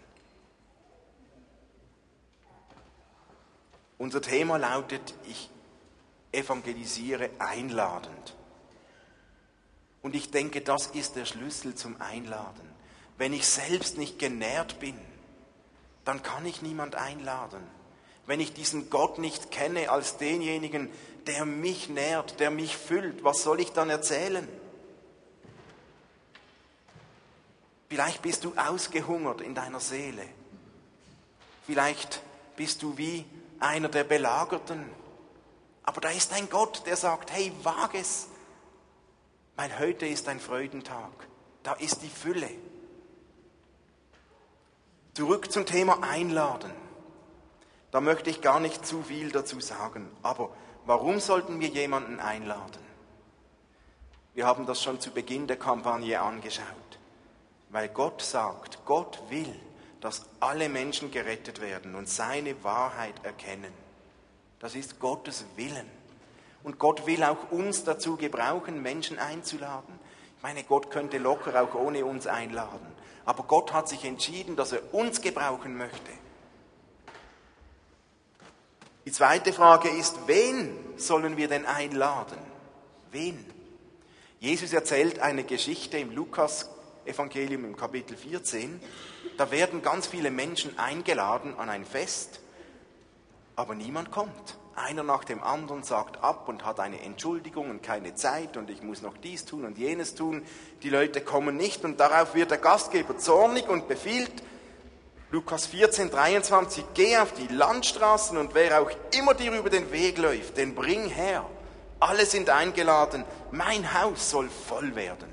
Unser 3.98 4.22
Thema 4.22 4.56
lautet, 4.56 5.14
ich 5.28 5.50
evangelisiere 6.32 7.30
einladend. 7.38 8.36
Und 10.02 10.14
ich 10.14 10.30
denke, 10.30 10.62
das 10.62 10.86
ist 10.86 11.16
der 11.16 11.26
Schlüssel 11.26 11.74
zum 11.74 12.00
Einladen. 12.00 12.69
Wenn 13.20 13.34
ich 13.34 13.46
selbst 13.46 13.98
nicht 13.98 14.18
genährt 14.18 14.80
bin, 14.80 14.98
dann 16.06 16.22
kann 16.22 16.46
ich 16.46 16.62
niemand 16.62 16.94
einladen. 16.94 17.62
Wenn 18.24 18.40
ich 18.40 18.54
diesen 18.54 18.88
Gott 18.88 19.18
nicht 19.18 19.50
kenne 19.50 19.90
als 19.90 20.16
denjenigen, 20.16 20.90
der 21.26 21.44
mich 21.44 21.90
nährt, 21.90 22.40
der 22.40 22.50
mich 22.50 22.78
füllt, 22.78 23.22
was 23.22 23.42
soll 23.42 23.60
ich 23.60 23.72
dann 23.72 23.90
erzählen? 23.90 24.48
Vielleicht 27.90 28.22
bist 28.22 28.44
du 28.44 28.54
ausgehungert 28.56 29.42
in 29.42 29.54
deiner 29.54 29.80
Seele. 29.80 30.26
Vielleicht 31.66 32.22
bist 32.56 32.82
du 32.82 32.96
wie 32.96 33.26
einer 33.58 33.90
der 33.90 34.04
Belagerten. 34.04 34.86
Aber 35.82 36.00
da 36.00 36.08
ist 36.08 36.32
ein 36.32 36.48
Gott, 36.48 36.86
der 36.86 36.96
sagt, 36.96 37.32
hey, 37.32 37.52
wag 37.64 37.90
es, 37.92 38.28
weil 39.56 39.78
heute 39.78 40.06
ist 40.06 40.26
ein 40.26 40.40
Freudentag. 40.40 41.12
Da 41.62 41.74
ist 41.74 42.00
die 42.00 42.08
Fülle. 42.08 42.48
Zurück 45.14 45.50
zum 45.50 45.66
Thema 45.66 46.02
Einladen. 46.02 46.70
Da 47.90 48.00
möchte 48.00 48.30
ich 48.30 48.42
gar 48.42 48.60
nicht 48.60 48.86
zu 48.86 49.02
viel 49.02 49.32
dazu 49.32 49.58
sagen. 49.60 50.08
Aber 50.22 50.50
warum 50.86 51.18
sollten 51.18 51.58
wir 51.58 51.68
jemanden 51.68 52.20
einladen? 52.20 52.82
Wir 54.34 54.46
haben 54.46 54.66
das 54.66 54.80
schon 54.80 55.00
zu 55.00 55.10
Beginn 55.10 55.48
der 55.48 55.56
Kampagne 55.56 56.20
angeschaut. 56.20 56.64
Weil 57.70 57.88
Gott 57.88 58.22
sagt, 58.22 58.84
Gott 58.84 59.20
will, 59.28 59.52
dass 60.00 60.26
alle 60.38 60.68
Menschen 60.68 61.10
gerettet 61.10 61.60
werden 61.60 61.96
und 61.96 62.08
seine 62.08 62.62
Wahrheit 62.62 63.24
erkennen. 63.24 63.72
Das 64.60 64.76
ist 64.76 65.00
Gottes 65.00 65.44
Willen. 65.56 65.90
Und 66.62 66.78
Gott 66.78 67.06
will 67.06 67.24
auch 67.24 67.50
uns 67.50 67.82
dazu 67.82 68.16
gebrauchen, 68.16 68.80
Menschen 68.80 69.18
einzuladen. 69.18 69.98
Ich 70.36 70.42
meine, 70.42 70.62
Gott 70.62 70.90
könnte 70.90 71.18
locker 71.18 71.60
auch 71.60 71.74
ohne 71.74 72.04
uns 72.04 72.28
einladen. 72.28 72.99
Aber 73.30 73.44
Gott 73.44 73.72
hat 73.72 73.88
sich 73.88 74.04
entschieden, 74.04 74.56
dass 74.56 74.72
er 74.72 74.92
uns 74.92 75.20
gebrauchen 75.20 75.76
möchte. 75.76 76.10
Die 79.06 79.12
zweite 79.12 79.52
Frage 79.52 79.88
ist, 79.88 80.26
wen 80.26 80.76
sollen 80.96 81.36
wir 81.36 81.46
denn 81.46 81.64
einladen? 81.64 82.38
Wen? 83.12 83.46
Jesus 84.40 84.72
erzählt 84.72 85.20
eine 85.20 85.44
Geschichte 85.44 85.96
im 85.98 86.10
Lukas-Evangelium 86.10 87.66
im 87.66 87.76
Kapitel 87.76 88.16
14. 88.16 88.82
Da 89.36 89.52
werden 89.52 89.80
ganz 89.80 90.08
viele 90.08 90.32
Menschen 90.32 90.76
eingeladen 90.76 91.54
an 91.56 91.70
ein 91.70 91.84
Fest, 91.84 92.40
Aber 93.54 93.76
niemand 93.76 94.10
kommt. 94.10 94.58
Einer 94.86 95.02
nach 95.02 95.24
dem 95.24 95.42
anderen 95.42 95.82
sagt 95.82 96.22
ab 96.22 96.48
und 96.48 96.64
hat 96.64 96.80
eine 96.80 97.00
Entschuldigung 97.02 97.68
und 97.70 97.82
keine 97.82 98.14
Zeit 98.14 98.56
und 98.56 98.70
ich 98.70 98.82
muss 98.82 99.02
noch 99.02 99.16
dies 99.18 99.44
tun 99.44 99.64
und 99.64 99.76
jenes 99.76 100.14
tun. 100.14 100.42
Die 100.82 100.88
Leute 100.88 101.20
kommen 101.20 101.56
nicht 101.56 101.84
und 101.84 102.00
darauf 102.00 102.34
wird 102.34 102.50
der 102.50 102.58
Gastgeber 102.58 103.18
zornig 103.18 103.68
und 103.68 103.88
befiehlt, 103.88 104.32
Lukas 105.32 105.66
14, 105.66 106.10
23, 106.10 106.84
geh 106.94 107.18
auf 107.18 107.32
die 107.34 107.46
Landstraßen 107.46 108.36
und 108.38 108.54
wer 108.54 108.80
auch 108.80 108.90
immer 109.16 109.34
dir 109.34 109.52
über 109.52 109.70
den 109.70 109.92
Weg 109.92 110.18
läuft, 110.18 110.56
den 110.56 110.74
bring 110.74 111.08
her. 111.08 111.44
Alle 112.00 112.24
sind 112.24 112.48
eingeladen, 112.48 113.24
mein 113.52 113.92
Haus 114.00 114.30
soll 114.30 114.48
voll 114.48 114.96
werden. 114.96 115.30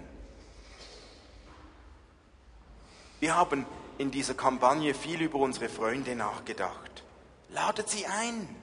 Wir 3.22 3.36
haben 3.36 3.66
in 3.98 4.12
dieser 4.12 4.34
Kampagne 4.34 4.94
viel 4.94 5.22
über 5.22 5.40
unsere 5.40 5.70
Freunde 5.70 6.16
nachgedacht. 6.16 7.04
Ladet 7.50 7.90
sie 7.90 8.06
ein, 8.06 8.57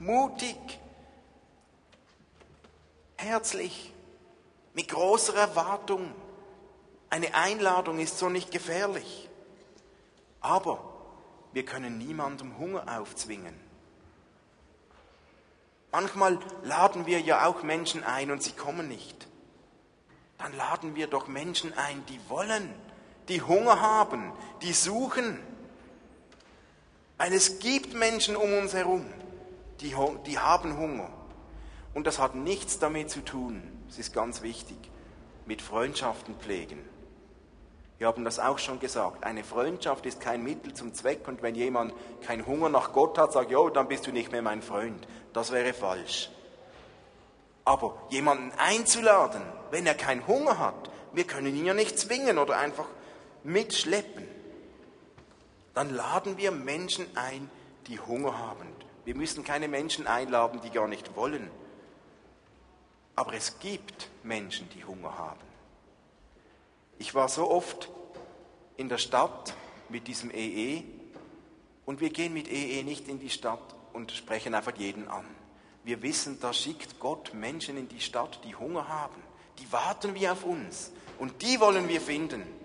mutig, 0.00 0.56
herzlich, 3.16 3.92
mit 4.74 4.88
großer 4.88 5.34
Erwartung. 5.34 6.12
Eine 7.10 7.34
Einladung 7.34 7.98
ist 7.98 8.18
so 8.18 8.28
nicht 8.28 8.50
gefährlich. 8.50 9.28
Aber 10.40 10.82
wir 11.52 11.64
können 11.64 11.98
niemandem 11.98 12.56
Hunger 12.58 12.84
aufzwingen. 12.98 13.54
Manchmal 15.92 16.38
laden 16.62 17.06
wir 17.06 17.20
ja 17.20 17.46
auch 17.46 17.62
Menschen 17.62 18.04
ein 18.04 18.30
und 18.30 18.42
sie 18.42 18.52
kommen 18.52 18.88
nicht. 18.88 19.26
Dann 20.38 20.56
laden 20.56 20.94
wir 20.94 21.08
doch 21.08 21.26
Menschen 21.26 21.76
ein, 21.76 22.06
die 22.06 22.20
wollen, 22.28 22.72
die 23.28 23.42
Hunger 23.42 23.80
haben, 23.80 24.32
die 24.62 24.72
suchen. 24.72 25.38
Weil 27.18 27.34
es 27.34 27.58
gibt 27.58 27.92
Menschen 27.92 28.36
um 28.36 28.52
uns 28.54 28.72
herum, 28.72 29.04
die, 29.80 29.94
die 30.26 30.38
haben 30.38 30.76
Hunger. 30.78 31.10
Und 31.94 32.06
das 32.06 32.18
hat 32.18 32.34
nichts 32.34 32.78
damit 32.78 33.10
zu 33.10 33.20
tun, 33.24 33.62
es 33.88 33.98
ist 33.98 34.12
ganz 34.12 34.42
wichtig, 34.42 34.76
mit 35.46 35.62
Freundschaften 35.62 36.36
pflegen. 36.36 36.78
Wir 37.98 38.06
haben 38.06 38.24
das 38.24 38.38
auch 38.38 38.58
schon 38.58 38.80
gesagt. 38.80 39.24
Eine 39.24 39.44
Freundschaft 39.44 40.06
ist 40.06 40.20
kein 40.20 40.42
Mittel 40.42 40.72
zum 40.72 40.94
Zweck 40.94 41.28
und 41.28 41.42
wenn 41.42 41.54
jemand 41.54 41.92
keinen 42.22 42.46
Hunger 42.46 42.70
nach 42.70 42.92
Gott 42.92 43.18
hat, 43.18 43.32
sagt, 43.32 43.50
jo, 43.50 43.68
dann 43.68 43.88
bist 43.88 44.06
du 44.06 44.12
nicht 44.12 44.32
mehr 44.32 44.40
mein 44.40 44.62
Freund. 44.62 45.06
Das 45.34 45.52
wäre 45.52 45.74
falsch. 45.74 46.30
Aber 47.64 47.94
jemanden 48.08 48.52
einzuladen, 48.58 49.42
wenn 49.70 49.86
er 49.86 49.94
keinen 49.94 50.26
Hunger 50.26 50.58
hat, 50.58 50.90
wir 51.12 51.24
können 51.24 51.54
ihn 51.54 51.66
ja 51.66 51.74
nicht 51.74 51.98
zwingen 51.98 52.38
oder 52.38 52.56
einfach 52.56 52.86
mitschleppen, 53.44 54.26
dann 55.74 55.94
laden 55.94 56.38
wir 56.38 56.52
Menschen 56.52 57.04
ein, 57.16 57.50
die 57.86 58.00
Hunger 58.00 58.38
haben. 58.38 58.66
Wir 59.04 59.14
müssen 59.14 59.44
keine 59.44 59.68
Menschen 59.68 60.06
einladen, 60.06 60.60
die 60.62 60.70
gar 60.70 60.88
nicht 60.88 61.16
wollen. 61.16 61.50
Aber 63.16 63.34
es 63.34 63.58
gibt 63.58 64.08
Menschen, 64.22 64.68
die 64.70 64.84
Hunger 64.84 65.16
haben. 65.18 65.40
Ich 66.98 67.14
war 67.14 67.28
so 67.28 67.50
oft 67.50 67.90
in 68.76 68.88
der 68.88 68.98
Stadt 68.98 69.54
mit 69.88 70.06
diesem 70.06 70.30
EE 70.30 70.78
e 70.78 70.84
und 71.86 72.00
wir 72.00 72.10
gehen 72.10 72.32
mit 72.32 72.48
EE 72.48 72.80
e 72.80 72.82
nicht 72.82 73.08
in 73.08 73.18
die 73.18 73.30
Stadt 73.30 73.74
und 73.92 74.12
sprechen 74.12 74.54
einfach 74.54 74.76
jeden 74.76 75.08
an. 75.08 75.24
Wir 75.82 76.02
wissen, 76.02 76.38
da 76.40 76.52
schickt 76.52 77.00
Gott 77.00 77.32
Menschen 77.34 77.76
in 77.76 77.88
die 77.88 78.00
Stadt, 78.00 78.40
die 78.44 78.54
Hunger 78.54 78.88
haben. 78.88 79.22
Die 79.58 79.72
warten 79.72 80.14
wie 80.14 80.28
auf 80.28 80.44
uns 80.44 80.92
und 81.18 81.42
die 81.42 81.58
wollen 81.60 81.88
wir 81.88 82.00
finden. 82.00 82.59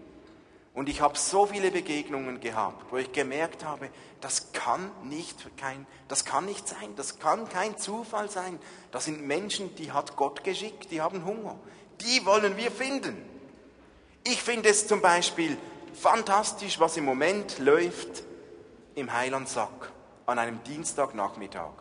Und 0.76 0.90
ich 0.90 1.00
habe 1.00 1.18
so 1.18 1.46
viele 1.46 1.72
Begegnungen 1.72 2.42
gehabt, 2.42 2.92
wo 2.92 2.98
ich 2.98 3.14
gemerkt 3.14 3.64
habe, 3.64 3.90
das 4.20 4.52
kann 4.52 4.92
nicht 5.04 5.38
kein, 5.56 5.88
das 6.10 6.26
kann 6.26 6.46
nicht 6.46 6.68
sein, 6.68 6.96
das 6.98 7.18
kann 7.18 7.48
kein 7.48 7.78
Zufall 7.78 8.30
sein. 8.30 8.60
Das 8.92 9.06
sind 9.06 9.26
Menschen, 9.26 9.74
die 9.76 9.94
hat 9.94 10.18
Gott 10.18 10.44
geschickt, 10.44 10.92
die 10.92 11.02
haben 11.02 11.24
Hunger. 11.24 11.58
Die 12.02 12.26
wollen 12.26 12.58
wir 12.58 12.72
finden. 12.72 13.16
Ich 14.26 14.44
finde 14.44 14.68
es 14.68 14.86
zum 14.86 15.02
Beispiel 15.02 15.58
fantastisch, 15.94 16.78
was 16.78 16.98
im 16.98 17.06
Moment 17.06 17.58
läuft 17.60 18.24
im 18.96 19.14
Heilandsack 19.14 19.94
an 20.26 20.40
einem 20.40 20.62
Dienstagnachmittag. 20.64 21.72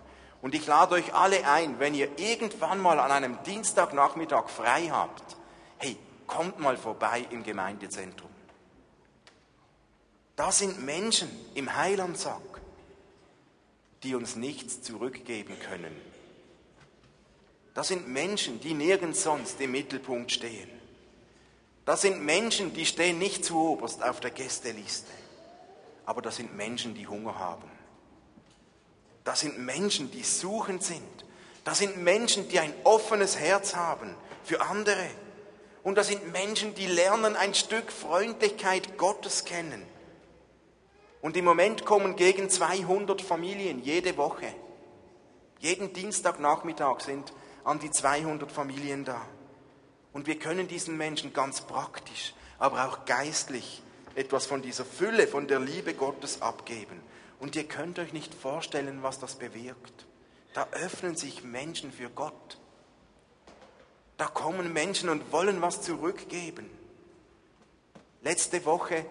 Und 0.40 0.54
ich 0.54 0.66
lade 0.66 0.94
euch 0.94 1.14
alle 1.14 1.44
ein, 1.48 1.80
wenn 1.80 1.94
ihr 1.94 2.10
irgendwann 2.18 2.78
mal 2.78 3.00
an 3.00 3.10
einem 3.10 3.42
Dienstagnachmittag 3.42 4.48
frei 4.48 4.88
habt, 4.92 5.36
hey, 5.78 5.96
kommt 6.28 6.60
mal 6.60 6.76
vorbei 6.76 7.26
im 7.30 7.42
Gemeindezentrum. 7.42 8.33
Da 10.36 10.50
sind 10.50 10.84
Menschen 10.84 11.28
im 11.54 11.74
Heilandsack, 11.76 12.60
die 14.02 14.14
uns 14.14 14.36
nichts 14.36 14.82
zurückgeben 14.82 15.58
können. 15.60 15.94
Das 17.72 17.88
sind 17.88 18.08
Menschen, 18.08 18.60
die 18.60 18.74
nirgends 18.74 19.22
sonst 19.22 19.60
im 19.60 19.72
Mittelpunkt 19.72 20.32
stehen. 20.32 20.70
Das 21.84 22.02
sind 22.02 22.24
Menschen, 22.24 22.72
die 22.72 22.86
stehen 22.86 23.18
nicht 23.18 23.44
zu 23.44 23.58
oberst 23.58 24.02
auf 24.02 24.20
der 24.20 24.30
Gästeliste. 24.30 25.10
Aber 26.06 26.22
das 26.22 26.36
sind 26.36 26.56
Menschen, 26.56 26.94
die 26.94 27.06
Hunger 27.06 27.38
haben. 27.38 27.70
Das 29.24 29.40
sind 29.40 29.58
Menschen, 29.58 30.10
die 30.10 30.22
suchend 30.22 30.82
sind. 30.82 31.24
Das 31.64 31.78
sind 31.78 31.96
Menschen, 31.96 32.48
die 32.48 32.60
ein 32.60 32.74
offenes 32.84 33.38
Herz 33.38 33.74
haben 33.74 34.14
für 34.44 34.60
andere. 34.60 35.08
Und 35.82 35.96
das 35.96 36.08
sind 36.08 36.32
Menschen, 36.32 36.74
die 36.74 36.86
lernen 36.86 37.36
ein 37.36 37.54
Stück 37.54 37.90
Freundlichkeit 37.90 38.98
Gottes 38.98 39.44
kennen. 39.44 39.84
Und 41.24 41.38
im 41.38 41.46
Moment 41.46 41.86
kommen 41.86 42.16
gegen 42.16 42.50
200 42.50 43.22
Familien 43.22 43.82
jede 43.82 44.18
Woche. 44.18 44.54
Jeden 45.58 45.90
Dienstagnachmittag 45.94 47.00
sind 47.00 47.32
an 47.64 47.78
die 47.78 47.90
200 47.90 48.52
Familien 48.52 49.06
da. 49.06 49.22
Und 50.12 50.26
wir 50.26 50.38
können 50.38 50.68
diesen 50.68 50.98
Menschen 50.98 51.32
ganz 51.32 51.62
praktisch, 51.62 52.34
aber 52.58 52.86
auch 52.86 53.06
geistlich 53.06 53.82
etwas 54.14 54.44
von 54.44 54.60
dieser 54.60 54.84
Fülle, 54.84 55.26
von 55.26 55.48
der 55.48 55.60
Liebe 55.60 55.94
Gottes 55.94 56.42
abgeben. 56.42 57.00
Und 57.40 57.56
ihr 57.56 57.64
könnt 57.64 57.98
euch 57.98 58.12
nicht 58.12 58.34
vorstellen, 58.34 58.98
was 59.00 59.18
das 59.18 59.36
bewirkt. 59.36 60.04
Da 60.52 60.68
öffnen 60.72 61.16
sich 61.16 61.42
Menschen 61.42 61.90
für 61.90 62.10
Gott. 62.10 62.58
Da 64.18 64.26
kommen 64.26 64.74
Menschen 64.74 65.08
und 65.08 65.32
wollen 65.32 65.62
was 65.62 65.80
zurückgeben. 65.80 66.68
Letzte 68.20 68.66
Woche 68.66 69.06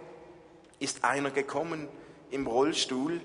ist 0.77 1.03
einer 1.03 1.31
gekommen, 1.31 1.87
im 2.33 2.47
Rollstuhl 2.47 3.21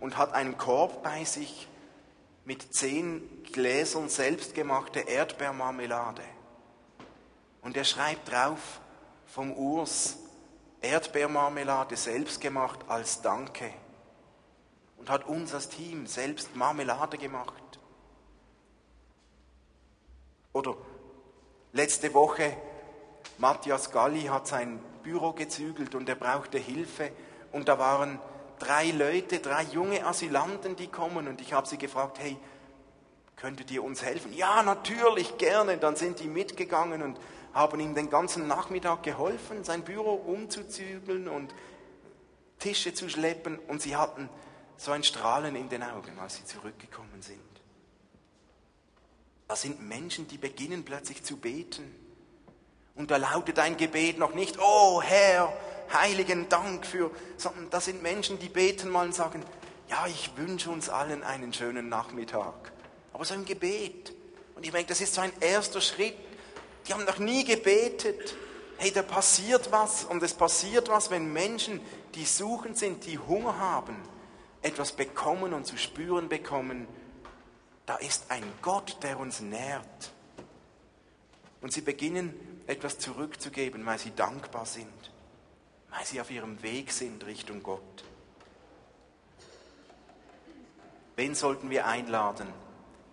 und 0.00 0.18
hat 0.18 0.32
einen 0.32 0.58
Korb 0.58 1.02
bei 1.02 1.24
sich 1.24 1.68
mit 2.44 2.74
zehn 2.74 3.22
Gläsern 3.52 4.08
selbstgemachte 4.08 5.00
Erdbeermarmelade. 5.00 6.22
Und 7.62 7.76
er 7.76 7.84
schreibt 7.84 8.30
drauf 8.30 8.80
vom 9.26 9.52
Urs 9.52 10.18
Erdbeermarmelade 10.80 11.94
selbstgemacht 11.94 12.80
als 12.88 13.22
Danke. 13.22 13.70
Und 14.96 15.10
hat 15.10 15.26
uns 15.26 15.54
als 15.54 15.68
Team 15.68 16.06
selbst 16.06 16.56
Marmelade 16.56 17.18
gemacht. 17.18 17.78
Oder 20.52 20.76
letzte 21.72 22.12
Woche, 22.14 22.56
Matthias 23.38 23.90
Galli 23.92 24.22
hat 24.22 24.48
sein 24.48 24.80
Büro 25.02 25.32
gezügelt 25.32 25.94
und 25.94 26.08
er 26.08 26.16
brauchte 26.16 26.58
Hilfe. 26.58 27.12
Und 27.52 27.68
da 27.68 27.78
waren 27.78 28.18
drei 28.60 28.92
Leute, 28.92 29.40
drei 29.40 29.64
junge 29.64 30.06
Asylanten, 30.06 30.76
die 30.76 30.86
kommen 30.86 31.26
und 31.26 31.40
ich 31.40 31.52
habe 31.52 31.66
sie 31.66 31.78
gefragt, 31.78 32.20
hey, 32.20 32.36
könntet 33.34 33.70
ihr 33.70 33.82
uns 33.82 34.02
helfen? 34.02 34.32
Ja, 34.32 34.62
natürlich, 34.62 35.38
gerne. 35.38 35.78
Dann 35.78 35.96
sind 35.96 36.20
die 36.20 36.28
mitgegangen 36.28 37.02
und 37.02 37.18
haben 37.52 37.80
ihm 37.80 37.94
den 37.94 38.10
ganzen 38.10 38.46
Nachmittag 38.46 39.02
geholfen, 39.02 39.64
sein 39.64 39.82
Büro 39.82 40.12
umzuzügeln 40.12 41.26
und 41.26 41.52
Tische 42.58 42.94
zu 42.94 43.08
schleppen 43.08 43.58
und 43.58 43.82
sie 43.82 43.96
hatten 43.96 44.28
so 44.76 44.92
ein 44.92 45.02
Strahlen 45.02 45.56
in 45.56 45.68
den 45.68 45.82
Augen, 45.82 46.18
als 46.20 46.36
sie 46.36 46.44
zurückgekommen 46.44 47.22
sind. 47.22 47.40
Da 49.48 49.56
sind 49.56 49.82
Menschen, 49.82 50.28
die 50.28 50.38
beginnen 50.38 50.84
plötzlich 50.84 51.24
zu 51.24 51.36
beten. 51.36 51.94
Und 52.94 53.10
da 53.10 53.16
lautet 53.16 53.58
ein 53.58 53.76
Gebet 53.76 54.18
noch 54.18 54.34
nicht, 54.34 54.58
oh 54.60 55.02
Herr, 55.02 55.52
heiligen 55.92 56.48
Dank 56.48 56.86
für, 56.86 57.10
sondern 57.36 57.70
das 57.70 57.86
sind 57.86 58.02
Menschen, 58.02 58.38
die 58.38 58.48
beten 58.48 58.90
mal 58.90 59.06
und 59.06 59.14
sagen, 59.14 59.44
ja, 59.88 60.06
ich 60.06 60.30
wünsche 60.36 60.70
uns 60.70 60.88
allen 60.88 61.22
einen 61.22 61.52
schönen 61.52 61.88
Nachmittag. 61.88 62.72
Aber 63.12 63.24
so 63.24 63.34
ein 63.34 63.44
Gebet. 63.44 64.14
Und 64.54 64.64
ich 64.64 64.70
denke, 64.70 64.88
das 64.88 65.00
ist 65.00 65.14
so 65.14 65.20
ein 65.20 65.32
erster 65.40 65.80
Schritt. 65.80 66.14
Die 66.86 66.94
haben 66.94 67.04
noch 67.04 67.18
nie 67.18 67.44
gebetet. 67.44 68.36
Hey, 68.78 68.92
da 68.92 69.02
passiert 69.02 69.72
was. 69.72 70.04
Und 70.04 70.22
es 70.22 70.32
passiert 70.32 70.88
was, 70.88 71.10
wenn 71.10 71.32
Menschen, 71.32 71.80
die 72.14 72.24
suchen 72.24 72.76
sind, 72.76 73.04
die 73.04 73.18
Hunger 73.18 73.58
haben, 73.58 73.96
etwas 74.62 74.92
bekommen 74.92 75.52
und 75.52 75.66
zu 75.66 75.76
spüren 75.76 76.28
bekommen. 76.28 76.86
Da 77.86 77.96
ist 77.96 78.30
ein 78.30 78.44
Gott, 78.62 78.98
der 79.02 79.18
uns 79.18 79.40
nährt. 79.40 80.12
Und 81.60 81.72
sie 81.72 81.80
beginnen 81.80 82.62
etwas 82.68 82.98
zurückzugeben, 82.98 83.84
weil 83.84 83.98
sie 83.98 84.14
dankbar 84.14 84.66
sind 84.66 85.10
weil 85.90 86.04
sie 86.04 86.20
auf 86.20 86.30
ihrem 86.30 86.62
Weg 86.62 86.92
sind 86.92 87.24
Richtung 87.26 87.62
Gott. 87.62 88.04
Wen 91.16 91.34
sollten 91.34 91.70
wir 91.70 91.86
einladen? 91.86 92.46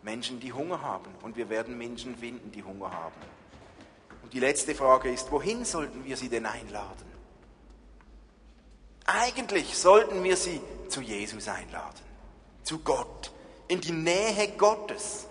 Menschen, 0.02 0.40
die 0.40 0.54
Hunger 0.54 0.82
haben. 0.82 1.14
Und 1.24 1.36
wir 1.36 1.50
werden 1.50 1.78
Menschen 1.78 2.16
finden, 2.16 2.52
die 2.52 2.64
Hunger 2.64 2.92
haben. 2.92 3.22
Und 4.24 4.34
die 4.34 4.40
letzte 4.40 4.76
Frage 4.76 5.12
ist, 5.12 5.32
wohin 5.32 5.66
sollten 5.66 6.06
wir 6.06 6.16
sie 6.16 6.30
denn 6.30 6.46
einladen? 6.46 7.06
Eigentlich 9.06 9.78
sollten 9.78 10.24
wir 10.24 10.36
sie 10.36 10.62
zu 10.90 11.02
Jesus 11.02 11.48
einladen, 11.48 12.02
zu 12.64 12.80
Gott, 12.80 13.32
in 13.70 13.80
die 13.80 13.94
Nähe 13.94 14.50
Gottes. 14.58 15.28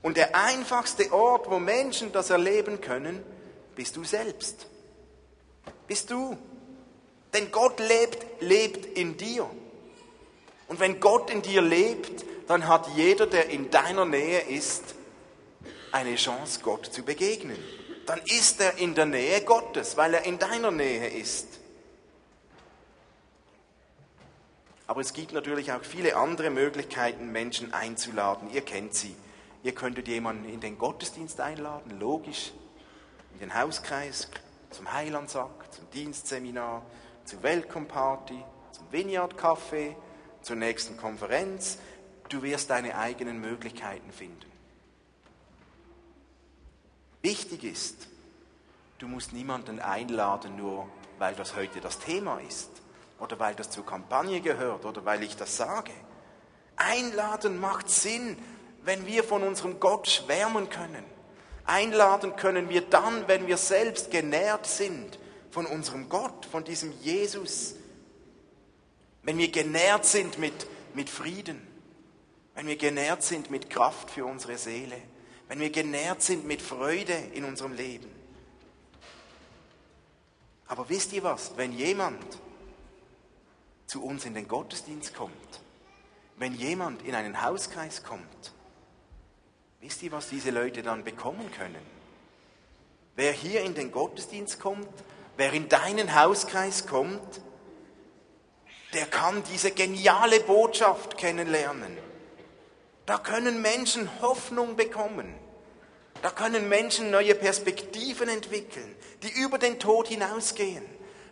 Und 0.00 0.16
der 0.16 0.34
einfachste 0.36 1.12
Ort, 1.12 1.50
wo 1.50 1.58
Menschen 1.58 2.12
das 2.12 2.30
erleben 2.30 2.80
können, 2.80 3.22
bist 3.74 3.96
du 3.96 4.04
selbst. 4.04 4.66
Bist 5.86 6.10
du. 6.10 6.36
Denn 7.32 7.50
Gott 7.50 7.80
lebt, 7.80 8.40
lebt 8.40 8.86
in 8.96 9.16
dir. 9.16 9.48
Und 10.68 10.80
wenn 10.80 11.00
Gott 11.00 11.30
in 11.30 11.42
dir 11.42 11.62
lebt, 11.62 12.24
dann 12.48 12.68
hat 12.68 12.88
jeder, 12.94 13.26
der 13.26 13.48
in 13.50 13.70
deiner 13.70 14.04
Nähe 14.04 14.40
ist, 14.40 14.94
eine 15.92 16.16
Chance, 16.16 16.60
Gott 16.62 16.86
zu 16.86 17.02
begegnen. 17.02 17.58
Dann 18.06 18.20
ist 18.26 18.60
er 18.60 18.78
in 18.78 18.94
der 18.94 19.06
Nähe 19.06 19.42
Gottes, 19.42 19.96
weil 19.96 20.14
er 20.14 20.24
in 20.24 20.38
deiner 20.38 20.70
Nähe 20.70 21.08
ist. 21.08 21.46
Aber 24.86 25.00
es 25.00 25.12
gibt 25.12 25.32
natürlich 25.32 25.72
auch 25.72 25.82
viele 25.82 26.16
andere 26.16 26.50
Möglichkeiten, 26.50 27.32
Menschen 27.32 27.72
einzuladen. 27.72 28.50
Ihr 28.52 28.60
kennt 28.60 28.94
sie. 28.94 29.16
Ihr 29.62 29.72
könntet 29.72 30.08
jemanden 30.08 30.46
in 30.46 30.60
den 30.60 30.76
Gottesdienst 30.76 31.40
einladen, 31.40 31.98
logisch, 31.98 32.52
in 33.32 33.38
den 33.38 33.54
Hauskreis, 33.54 34.28
zum 34.74 34.92
Heilandsack, 34.92 35.72
zum 35.72 35.88
Dienstseminar, 35.90 36.82
zur 37.24 37.42
Welcome 37.42 37.86
Party, 37.86 38.42
zum 38.72 38.90
Vineyard 38.90 39.34
Café, 39.34 39.94
zur 40.42 40.56
nächsten 40.56 40.96
Konferenz. 40.96 41.78
Du 42.28 42.42
wirst 42.42 42.70
deine 42.70 42.98
eigenen 42.98 43.40
Möglichkeiten 43.40 44.10
finden. 44.10 44.50
Wichtig 47.22 47.62
ist, 47.64 48.08
du 48.98 49.06
musst 49.06 49.32
niemanden 49.32 49.78
einladen, 49.78 50.56
nur 50.56 50.88
weil 51.18 51.34
das 51.34 51.54
heute 51.54 51.80
das 51.80 52.00
Thema 52.00 52.38
ist 52.40 52.70
oder 53.20 53.38
weil 53.38 53.54
das 53.54 53.70
zur 53.70 53.86
Kampagne 53.86 54.40
gehört 54.40 54.84
oder 54.84 55.04
weil 55.04 55.22
ich 55.22 55.36
das 55.36 55.56
sage. 55.56 55.92
Einladen 56.76 57.60
macht 57.60 57.88
Sinn, 57.88 58.36
wenn 58.82 59.06
wir 59.06 59.22
von 59.22 59.44
unserem 59.44 59.78
Gott 59.78 60.08
schwärmen 60.08 60.68
können. 60.68 61.13
Einladen 61.64 62.36
können 62.36 62.68
wir 62.68 62.82
dann, 62.82 63.26
wenn 63.26 63.46
wir 63.46 63.56
selbst 63.56 64.10
genährt 64.10 64.66
sind 64.66 65.18
von 65.50 65.66
unserem 65.66 66.08
Gott, 66.08 66.46
von 66.46 66.64
diesem 66.64 66.92
Jesus. 67.00 67.76
Wenn 69.22 69.38
wir 69.38 69.50
genährt 69.50 70.04
sind 70.04 70.38
mit, 70.38 70.66
mit 70.94 71.08
Frieden, 71.08 71.66
wenn 72.54 72.66
wir 72.66 72.76
genährt 72.76 73.22
sind 73.22 73.50
mit 73.50 73.70
Kraft 73.70 74.10
für 74.10 74.26
unsere 74.26 74.58
Seele, 74.58 75.00
wenn 75.48 75.60
wir 75.60 75.70
genährt 75.70 76.22
sind 76.22 76.46
mit 76.46 76.60
Freude 76.60 77.14
in 77.32 77.44
unserem 77.44 77.72
Leben. 77.72 78.10
Aber 80.66 80.88
wisst 80.88 81.12
ihr 81.12 81.22
was, 81.22 81.52
wenn 81.56 81.72
jemand 81.72 82.24
zu 83.86 84.02
uns 84.02 84.24
in 84.24 84.34
den 84.34 84.48
Gottesdienst 84.48 85.14
kommt, 85.14 85.32
wenn 86.36 86.54
jemand 86.54 87.02
in 87.02 87.14
einen 87.14 87.42
Hauskreis 87.42 88.02
kommt, 88.02 88.52
wisst 89.84 90.02
ihr, 90.02 90.10
was 90.12 90.28
diese 90.28 90.50
Leute 90.50 90.82
dann 90.82 91.04
bekommen 91.04 91.50
können? 91.52 91.94
Wer 93.14 93.32
hier 93.32 93.62
in 93.62 93.74
den 93.74 93.92
Gottesdienst 93.92 94.58
kommt, 94.58 94.88
wer 95.36 95.52
in 95.52 95.68
deinen 95.68 96.14
Hauskreis 96.20 96.86
kommt, 96.86 97.40
der 98.92 99.06
kann 99.06 99.42
diese 99.52 99.70
geniale 99.70 100.40
Botschaft 100.40 101.16
kennenlernen. 101.16 101.96
Da 103.06 103.18
können 103.18 103.62
Menschen 103.62 104.08
Hoffnung 104.20 104.76
bekommen. 104.76 105.34
Da 106.22 106.30
können 106.30 106.68
Menschen 106.68 107.10
neue 107.10 107.34
Perspektiven 107.34 108.28
entwickeln, 108.28 108.96
die 109.22 109.40
über 109.42 109.58
den 109.58 109.78
Tod 109.78 110.08
hinausgehen. 110.08 110.84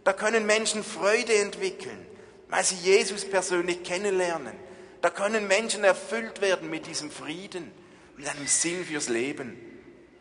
Da 0.04 0.12
können 0.12 0.46
Menschen 0.46 0.84
Freude 0.84 1.34
entwickeln 1.34 2.06
weil 2.52 2.64
sie 2.64 2.74
Jesus 2.74 3.24
persönlich 3.24 3.82
kennenlernen. 3.82 4.52
Da 5.00 5.08
können 5.08 5.48
Menschen 5.48 5.84
erfüllt 5.84 6.42
werden 6.42 6.68
mit 6.68 6.86
diesem 6.86 7.10
Frieden, 7.10 7.72
mit 8.16 8.28
einem 8.28 8.46
Sinn 8.46 8.84
fürs 8.84 9.08
Leben. 9.08 9.56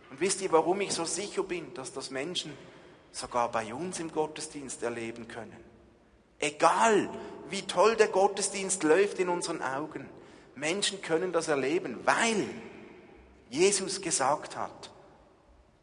Und 0.10 0.20
wisst 0.20 0.42
ihr, 0.42 0.52
warum 0.52 0.82
ich 0.82 0.92
so 0.92 1.06
sicher 1.06 1.44
bin, 1.44 1.74
dass 1.74 1.94
das 1.94 2.12
Menschen 2.12 2.54
sogar 3.12 3.52
bei 3.52 3.74
uns 3.74 4.00
im 4.00 4.12
Gottesdienst 4.12 4.84
erleben 4.84 5.28
können? 5.28 5.58
Egal, 6.40 7.10
wie 7.50 7.62
toll 7.62 7.96
der 7.96 8.08
Gottesdienst 8.08 8.84
läuft 8.84 9.20
in 9.20 9.30
unseren 9.30 9.62
Augen, 9.62 10.10
Menschen 10.56 11.02
können 11.02 11.32
das 11.32 11.48
erleben, 11.48 12.00
weil 12.04 12.48
Jesus 13.50 14.02
gesagt 14.02 14.56
hat, 14.56 14.92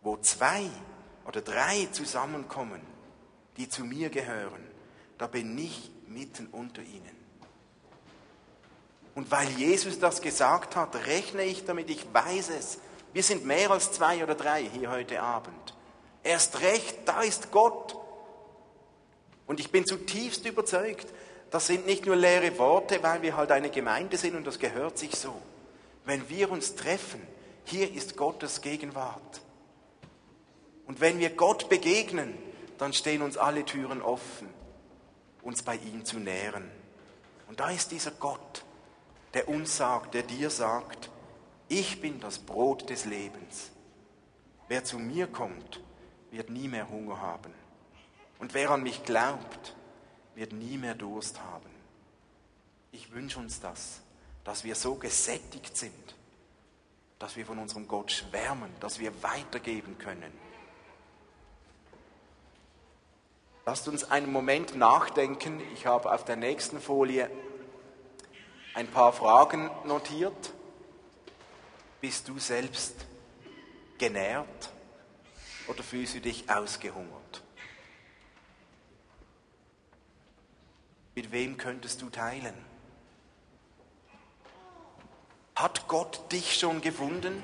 wo 0.02 0.16
zwei 0.16 0.68
oder 1.26 1.40
drei 1.40 1.86
zusammenkommen, 1.92 2.80
die 3.56 3.68
zu 3.68 3.84
mir 3.84 4.08
gehören, 4.08 4.64
da 5.18 5.26
bin 5.26 5.56
ich 5.58 5.90
mitten 6.06 6.46
unter 6.46 6.82
ihnen. 6.82 7.17
Und 9.14 9.30
weil 9.30 9.48
Jesus 9.50 9.98
das 9.98 10.20
gesagt 10.20 10.76
hat, 10.76 10.94
rechne 11.06 11.42
ich 11.42 11.64
damit, 11.64 11.90
ich 11.90 12.06
weiß 12.12 12.50
es. 12.50 12.78
Wir 13.12 13.22
sind 13.22 13.46
mehr 13.46 13.70
als 13.70 13.92
zwei 13.92 14.22
oder 14.22 14.34
drei 14.34 14.62
hier 14.62 14.90
heute 14.90 15.22
Abend. 15.22 15.74
Erst 16.22 16.60
recht, 16.60 16.96
da 17.06 17.22
ist 17.22 17.50
Gott. 17.50 17.96
Und 19.46 19.60
ich 19.60 19.70
bin 19.70 19.86
zutiefst 19.86 20.46
überzeugt, 20.46 21.06
das 21.50 21.66
sind 21.66 21.86
nicht 21.86 22.04
nur 22.04 22.16
leere 22.16 22.58
Worte, 22.58 23.02
weil 23.02 23.22
wir 23.22 23.36
halt 23.36 23.50
eine 23.50 23.70
Gemeinde 23.70 24.18
sind 24.18 24.36
und 24.36 24.46
das 24.46 24.58
gehört 24.58 24.98
sich 24.98 25.16
so. 25.16 25.34
Wenn 26.04 26.28
wir 26.28 26.50
uns 26.50 26.74
treffen, 26.74 27.26
hier 27.64 27.92
ist 27.92 28.16
Gottes 28.16 28.60
Gegenwart. 28.60 29.40
Und 30.86 31.00
wenn 31.00 31.18
wir 31.18 31.30
Gott 31.30 31.68
begegnen, 31.68 32.36
dann 32.76 32.92
stehen 32.92 33.22
uns 33.22 33.36
alle 33.36 33.64
Türen 33.64 34.02
offen 34.02 34.48
uns 35.48 35.62
bei 35.62 35.76
ihm 35.76 36.04
zu 36.04 36.18
nähren. 36.18 36.70
Und 37.48 37.58
da 37.60 37.70
ist 37.70 37.90
dieser 37.90 38.10
Gott, 38.12 38.64
der 39.34 39.48
uns 39.48 39.76
sagt, 39.76 40.14
der 40.14 40.22
dir 40.22 40.50
sagt, 40.50 41.10
ich 41.68 42.00
bin 42.00 42.20
das 42.20 42.38
Brot 42.38 42.88
des 42.90 43.04
Lebens. 43.04 43.70
Wer 44.68 44.84
zu 44.84 44.98
mir 44.98 45.26
kommt, 45.26 45.80
wird 46.30 46.50
nie 46.50 46.68
mehr 46.68 46.88
Hunger 46.88 47.20
haben. 47.20 47.52
Und 48.38 48.54
wer 48.54 48.70
an 48.70 48.82
mich 48.82 49.04
glaubt, 49.04 49.74
wird 50.34 50.52
nie 50.52 50.78
mehr 50.78 50.94
Durst 50.94 51.40
haben. 51.42 51.70
Ich 52.92 53.12
wünsche 53.12 53.38
uns 53.38 53.60
das, 53.60 54.00
dass 54.44 54.64
wir 54.64 54.74
so 54.74 54.94
gesättigt 54.94 55.76
sind, 55.76 56.14
dass 57.18 57.36
wir 57.36 57.44
von 57.44 57.58
unserem 57.58 57.88
Gott 57.88 58.12
schwärmen, 58.12 58.70
dass 58.80 58.98
wir 58.98 59.22
weitergeben 59.22 59.98
können 59.98 60.32
Lasst 63.68 63.86
uns 63.86 64.10
einen 64.10 64.32
Moment 64.32 64.76
nachdenken. 64.76 65.60
Ich 65.74 65.84
habe 65.84 66.10
auf 66.10 66.24
der 66.24 66.36
nächsten 66.36 66.80
Folie 66.80 67.30
ein 68.78 68.86
paar 68.86 69.12
Fragen 69.12 69.68
notiert. 69.82 70.52
Bist 72.00 72.28
du 72.28 72.38
selbst 72.38 72.94
genährt 73.98 74.70
oder 75.66 75.82
fühlst 75.82 76.14
du 76.14 76.20
dich 76.20 76.48
ausgehungert? 76.48 77.42
Mit 81.16 81.32
wem 81.32 81.56
könntest 81.56 82.02
du 82.02 82.08
teilen? 82.08 82.54
Hat 85.56 85.88
Gott 85.88 86.30
dich 86.30 86.56
schon 86.56 86.80
gefunden? 86.80 87.42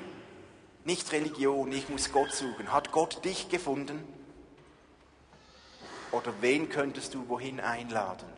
Nicht 0.84 1.10
Religion, 1.10 1.72
ich 1.72 1.88
muss 1.88 2.12
Gott 2.12 2.30
suchen. 2.30 2.72
Hat 2.72 2.92
Gott 2.92 3.24
dich 3.24 3.48
gefunden? 3.48 4.06
Oder 6.12 6.32
wen 6.40 6.68
könntest 6.68 7.12
du 7.12 7.28
wohin 7.28 7.58
einladen? 7.58 8.28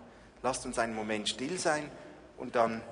Lasst 0.42 0.64
uns 0.64 0.78
einen 0.78 0.94
Moment 0.94 1.28
still 1.28 1.58
sein 1.58 1.90
und 2.36 2.54
dann 2.54 2.82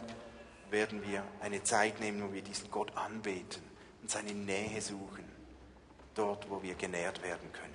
werden 0.71 1.07
wir 1.07 1.23
eine 1.41 1.63
Zeit 1.63 2.01
nehmen, 2.01 2.23
wo 2.23 2.33
wir 2.33 2.43
diesen 2.43 2.71
Gott 2.71 2.97
anbeten 2.97 3.63
und 4.03 4.11
seine 4.11 4.33
Nähe 4.33 4.81
suchen, 4.81 5.25
dort, 6.15 6.51
wo 6.51 6.63
wir 6.63 6.75
genährt 6.75 7.23
werden 7.23 7.53
können. 7.53 7.74